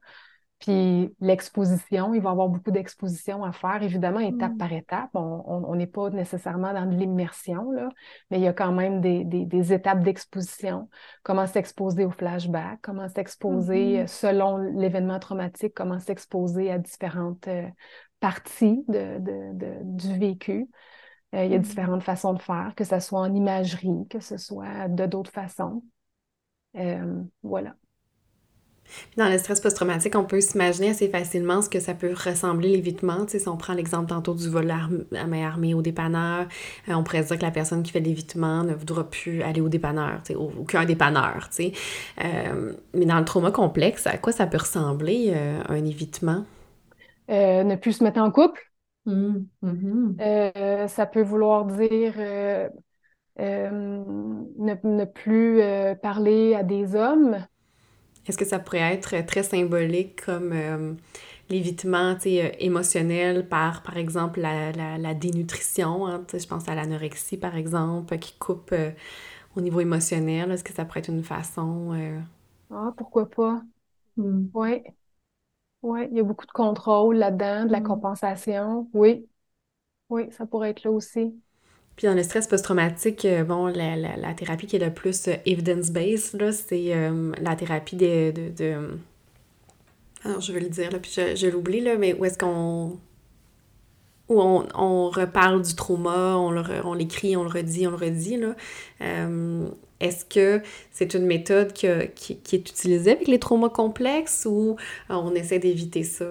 [0.60, 4.58] Puis l'exposition, il va y avoir beaucoup d'exposition à faire, évidemment, étape hmm.
[4.58, 5.10] par étape.
[5.14, 7.90] On n'est pas nécessairement dans de l'immersion, là,
[8.30, 10.90] mais il y a quand même des, des, étapes d'exposition.
[11.24, 14.08] Comment s'exposer au flashback, comment s'exposer, hmm.
[14.08, 17.68] selon l'événement traumatique, comment s'exposer à différentes euh,
[18.20, 19.20] partie de,
[19.84, 20.70] du vécu.
[21.36, 21.62] Euh, il y a mm-hmm.
[21.62, 25.84] différentes façons de faire, que ce soit en imagerie, que ce soit de d'autres façons.
[26.76, 27.76] Euh, voilà.
[29.18, 33.26] Dans le stress post-traumatique, on peut s'imaginer assez facilement ce que ça peut ressembler l'évitement.
[33.28, 36.48] si on prend l'exemple tantôt du vol à main armée au dépanneur,
[36.88, 39.70] euh, on pourrait dire que la personne qui fait l'évitement ne voudra plus aller au
[39.70, 40.22] dépanneur,
[40.60, 41.50] aucun dépanneur.
[42.18, 45.34] mais dans le trauma complexe, à quoi ça peut ressembler
[45.68, 46.46] un évitement?
[47.30, 48.62] Euh, ne plus se mettre en couple.
[49.06, 50.16] Mmh, mmh.
[50.20, 52.70] Euh, ça peut vouloir dire euh,
[53.38, 55.62] ne, plus
[56.02, 57.46] parler à des hommes.
[58.30, 60.54] Est-ce que ça pourrait être très symbolique comme
[61.50, 66.08] l'évitement émotionnel par, par exemple, la, dénutrition?
[66.08, 66.26] Hein?
[66.32, 68.74] je pense à l'anorexie, par exemple, qui coupe
[69.58, 70.52] au niveau émotionnel.
[70.52, 71.94] Est-ce que ça pourrait être une façon...
[72.72, 73.64] Ah, pourquoi pas?
[74.18, 74.84] Oui.
[75.82, 77.84] Oui, il y a beaucoup de contrôle là-dedans, de la mm.
[77.84, 78.90] compensation.
[78.94, 79.28] Oui,
[80.10, 81.34] oui, ça pourrait être là aussi.
[82.00, 85.34] Puis dans le stress post-traumatique, euh, bon, la, la, thérapie qui est le plus euh,
[85.46, 88.98] evidence-based, c'est euh, la thérapie de, de,
[90.24, 92.98] Alors, je vais le dire, là, puis je, je l'oublie, là, mais où est-ce qu'on...
[94.30, 98.38] Où on, on, reparle du trauma, on, on l'écrit, on le redit, on le redit,
[98.38, 98.56] là.
[100.00, 104.78] Est-ce que c'est une méthode qui, est utilisée avec les traumas complexes ou
[105.10, 106.26] on essaie d'éviter ça?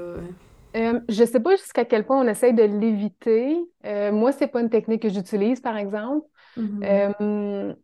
[0.77, 3.57] Euh, je ne sais pas jusqu'à quel point on essaie de l'éviter.
[3.87, 6.27] Euh, moi, ce n'est pas une technique que j'utilise, par exemple.
[6.57, 7.77] Mm-hmm.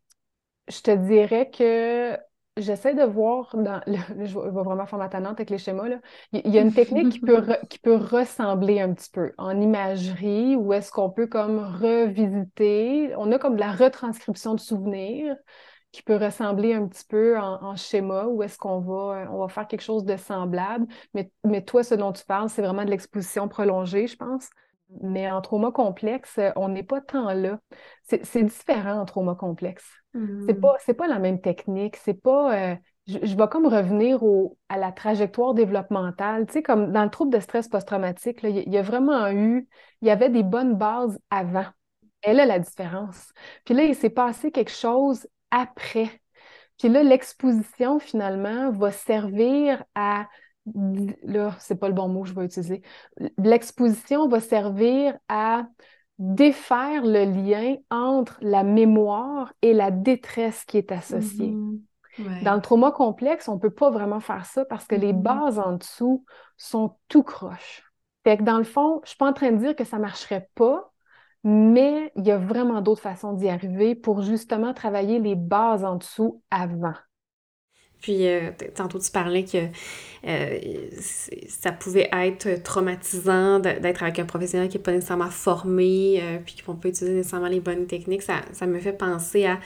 [0.69, 2.17] je te dirais que
[2.57, 6.01] j'essaie de voir dans je vais vraiment faire ma tannante avec les schémas là.
[6.33, 10.57] Il y a une technique qui peut qui peut ressembler un petit peu en imagerie
[10.57, 15.37] où est-ce qu'on peut comme revisiter, on a comme de la retranscription de souvenirs
[15.95, 19.49] qui peut ressembler un petit peu en, schéma ou est-ce qu'on va, euh, on va
[19.49, 20.87] faire quelque chose de semblable.
[21.15, 24.51] Mais, mais toi, ce dont tu parles, c'est vraiment de l'exposition prolongée, je pense.
[25.03, 27.61] Mais en trauma complexe, on n'est pas tant là.
[28.03, 29.89] C'est différent en trauma complexe.
[30.15, 30.47] Mmh.
[30.49, 31.95] C'est pas, pas la même technique.
[31.97, 32.73] C'est pas.
[32.73, 32.75] Euh,
[33.07, 36.47] je, vais comme revenir au, à la trajectoire développementale.
[36.47, 39.69] Tu sais, comme dans le trouble de stress post-traumatique, il y, a vraiment eu,
[40.03, 41.67] il y avait des bonnes bases avant.
[42.23, 43.33] Elle a la différence.
[43.65, 46.11] Puis là, il s'est passé quelque chose après.
[46.79, 50.27] Puis là, l'exposition, finalement, va servir à
[51.23, 52.83] là, c'est pas le bon mot que je vais utiliser.
[53.39, 55.67] L'exposition va servir à
[56.19, 61.51] défaire le lien entre la mémoire et la détresse qui est associée.
[61.51, 62.45] Mm-hmm.
[62.45, 65.23] Dans le trauma complexe, on peut pas vraiment faire ça parce que les mm-hmm.
[65.23, 66.25] bases en dessous
[66.57, 67.83] sont tout croches.
[68.23, 70.49] Fait que dans le fond, je suis pas en train de dire que ça marcherait
[70.55, 70.94] pas,
[71.45, 75.97] mais il y a vraiment d'autres façons d'y arriver pour justement travailler les bases en
[75.97, 76.95] dessous avant.
[78.01, 79.69] Puis, euh, tantôt, tu parlais que
[80.27, 80.59] euh,
[81.49, 86.57] ça pouvait être traumatisant d'être avec un professionnel qui n'est pas nécessairement formé, euh, puis
[86.65, 88.23] qu'on peut utiliser nécessairement les bonnes techniques.
[88.23, 89.59] Ça, ça me fait penser à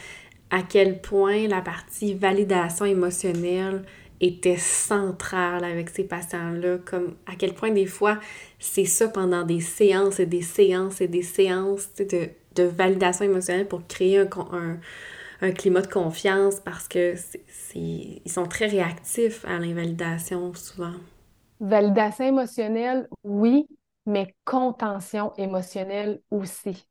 [0.51, 3.83] à quel point la partie validation émotionnelle
[4.21, 8.19] était centrale avec ces patients-là, comme à quel point des fois
[8.59, 13.67] c'est ça pendant des séances et des séances et des séances de, de validation émotionnelle
[13.67, 14.79] pour créer un,
[15.41, 20.93] un, climat de confiance parce que c'est, ils sont très réactifs à l'invalidation souvent.
[21.61, 23.67] Validation émotionnelle, oui,
[24.05, 26.88] mais contention émotionnelle aussi.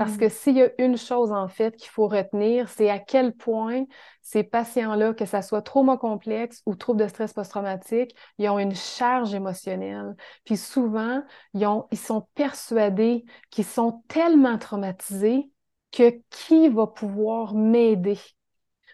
[0.00, 0.30] Parce que mm.
[0.30, 3.84] s'il y a une chose, en fait, qu'il faut retenir, c'est à quel point
[4.22, 8.74] ces patients-là, que ce soit trauma complexe ou trouble de stress post-traumatique, ils ont une
[8.74, 10.16] charge émotionnelle.
[10.46, 11.22] Puis souvent,
[11.52, 15.50] ils, ont, ils sont persuadés qu'ils sont tellement traumatisés
[15.92, 18.18] que qui va pouvoir m'aider?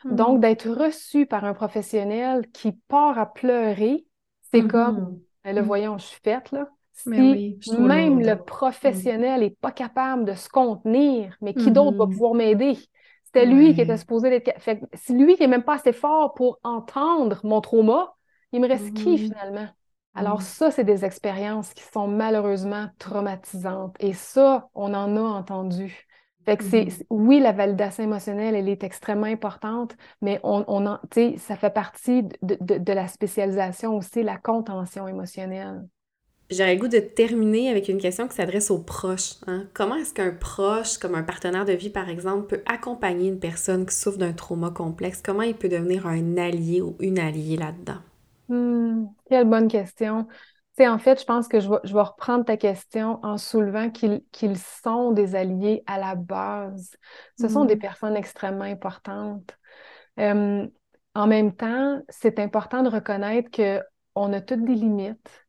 [0.05, 0.41] Donc, mm.
[0.41, 4.07] d'être reçu par un professionnel qui part à pleurer,
[4.51, 4.67] c'est mm-hmm.
[4.67, 5.67] comme, ben le mm.
[5.67, 6.69] voyons, je suis faite, là.
[6.97, 12.11] Si même le professionnel n'est pas capable de se contenir, mais qui d'autre va mm-hmm.
[12.11, 12.79] pouvoir m'aider?
[13.25, 14.51] C'était lui qui était supposé être.
[14.95, 18.15] si lui qui n'est même pas assez fort pour entendre mon trauma,
[18.53, 19.19] il me reste qui mm-hmm.
[19.19, 19.69] finalement?
[20.15, 20.43] Alors mm.
[20.43, 23.95] ça, c'est des expériences qui sont malheureusement traumatisantes.
[24.01, 26.07] Et ça, on en a entendu.
[26.47, 27.07] Fait que c'est, mm-hmm.
[27.11, 30.99] oui, la validation émotionnelle, elle est extrêmement importante, mais on, on en,
[31.37, 35.87] ça fait partie de, de, de, la spécialisation aussi, la contention émotionnelle.
[36.49, 39.35] J'aurais le goût de terminer avec une question qui s'adresse aux proches.
[39.49, 39.65] Hein.
[39.75, 43.85] Comment est-ce qu'un proche, comme un partenaire de vie par exemple, peut accompagner une personne
[43.85, 45.23] qui souffre d'un trauma complexe?
[45.23, 47.99] Comment il peut devenir un allié ou une alliée là-dedans?
[48.49, 50.29] Hmm, quelle bonne question.
[50.79, 54.59] En fait, je pense que je vais, je vais, reprendre ta question en soulevant qu'ils
[54.85, 56.95] sont des alliés à la base.
[57.41, 57.81] Ce sont des hmm.
[57.81, 59.57] personnes extrêmement importantes.
[60.21, 60.67] Euh,
[61.15, 65.46] en même temps, c'est important de reconnaître qu'on a toutes des limites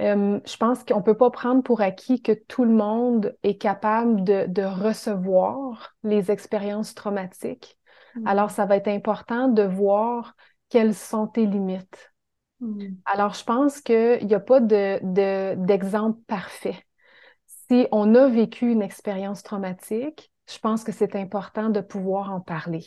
[0.00, 3.58] euh, je pense qu'on ne peut pas prendre pour acquis que tout le monde est
[3.58, 7.78] capable de, recevoir les expériences traumatiques.
[8.14, 8.26] Mm.
[8.26, 10.36] Alors, ça va être important de voir
[10.68, 12.12] quelles sont tes limites.
[12.60, 12.94] Mm.
[13.06, 16.76] Alors, je pense qu'il n'y a pas d'exemple parfait.
[17.70, 22.40] Si on a vécu une expérience traumatique, je pense que c'est important de pouvoir en
[22.40, 22.84] parler.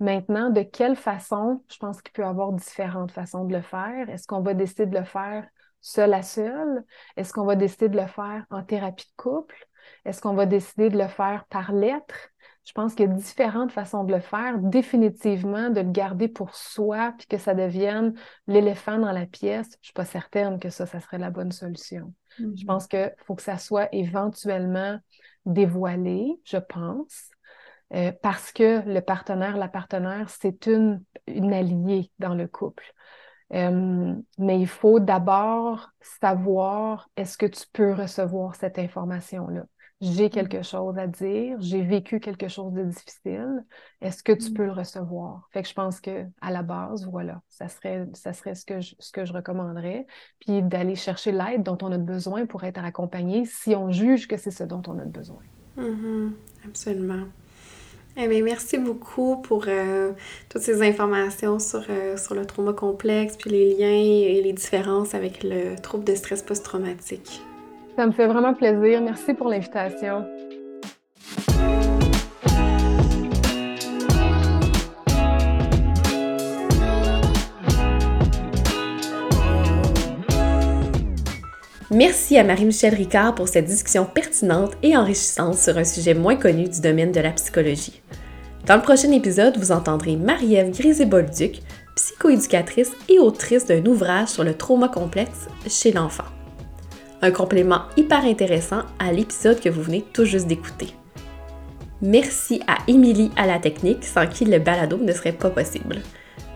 [0.00, 4.08] Maintenant, de quelle façon, je pense qu'il peut y avoir différentes façons de le faire.
[4.08, 5.46] Est-ce qu'on va décider de le faire
[5.80, 6.84] seul à seul?
[7.16, 9.56] Est-ce qu'on va décider de le faire en thérapie de couple?
[10.04, 12.30] Est-ce qu'on va décider de le faire par lettre?
[12.64, 14.58] Je pense qu'il y a différentes façons de le faire.
[14.58, 18.14] Définitivement, de le garder pour soi puis que ça devienne
[18.46, 21.52] l'éléphant dans la pièce, je ne suis pas certaine que ça, ça serait la bonne
[21.52, 22.12] solution.
[22.36, 22.66] Je mm-hmm.
[22.66, 24.98] pense qu'il faut que ça soit éventuellement
[25.46, 27.30] dévoilé, je pense,
[27.94, 32.84] euh, parce que le partenaire, la partenaire, c'est une, une alliée dans le couple.
[33.54, 35.90] Euh, mais il faut d'abord
[36.20, 39.64] savoir est-ce que tu peux recevoir cette information-là?
[40.00, 40.30] J'ai mm.
[40.30, 43.64] quelque chose à dire, j'ai vécu quelque chose de difficile.
[44.00, 44.54] Est-ce que tu mm.
[44.54, 45.48] peux le recevoir?
[45.52, 48.80] Fait que je pense que à la base, voilà, ça serait, ça serait ce que
[48.80, 50.06] je, ce que je recommanderais.
[50.40, 54.36] Puis d'aller chercher l'aide dont on a besoin pour être accompagné si on juge que
[54.36, 55.42] c'est ce dont on a besoin.
[55.76, 56.32] Mm-hmm.
[56.66, 57.24] Absolument.
[58.20, 60.10] Eh merci beaucoup pour euh,
[60.48, 65.14] toutes ces informations sur, euh, sur le trauma complexe, puis les liens et les différences
[65.14, 67.40] avec le trouble de stress post-traumatique.
[67.94, 69.00] Ça me fait vraiment plaisir.
[69.02, 70.26] Merci pour l'invitation.
[81.98, 86.68] Merci à Marie-Michel Ricard pour cette discussion pertinente et enrichissante sur un sujet moins connu
[86.68, 88.00] du domaine de la psychologie.
[88.66, 91.60] Dans le prochain épisode, vous entendrez Marie-Ève Grisé-Bolduc,
[91.96, 96.22] psychoéducatrice et autrice d'un ouvrage sur le trauma complexe chez l'enfant.
[97.20, 100.94] Un complément hyper intéressant à l'épisode que vous venez tout juste d'écouter.
[102.00, 105.96] Merci à Émilie à la technique, sans qui le balado ne serait pas possible.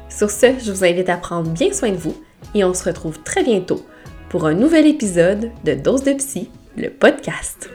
[0.09, 2.15] Sur ce, je vous invite à prendre bien soin de vous
[2.55, 3.85] et on se retrouve très bientôt
[4.33, 7.69] pour un nouvel épisode de Dose de Psy, le podcast.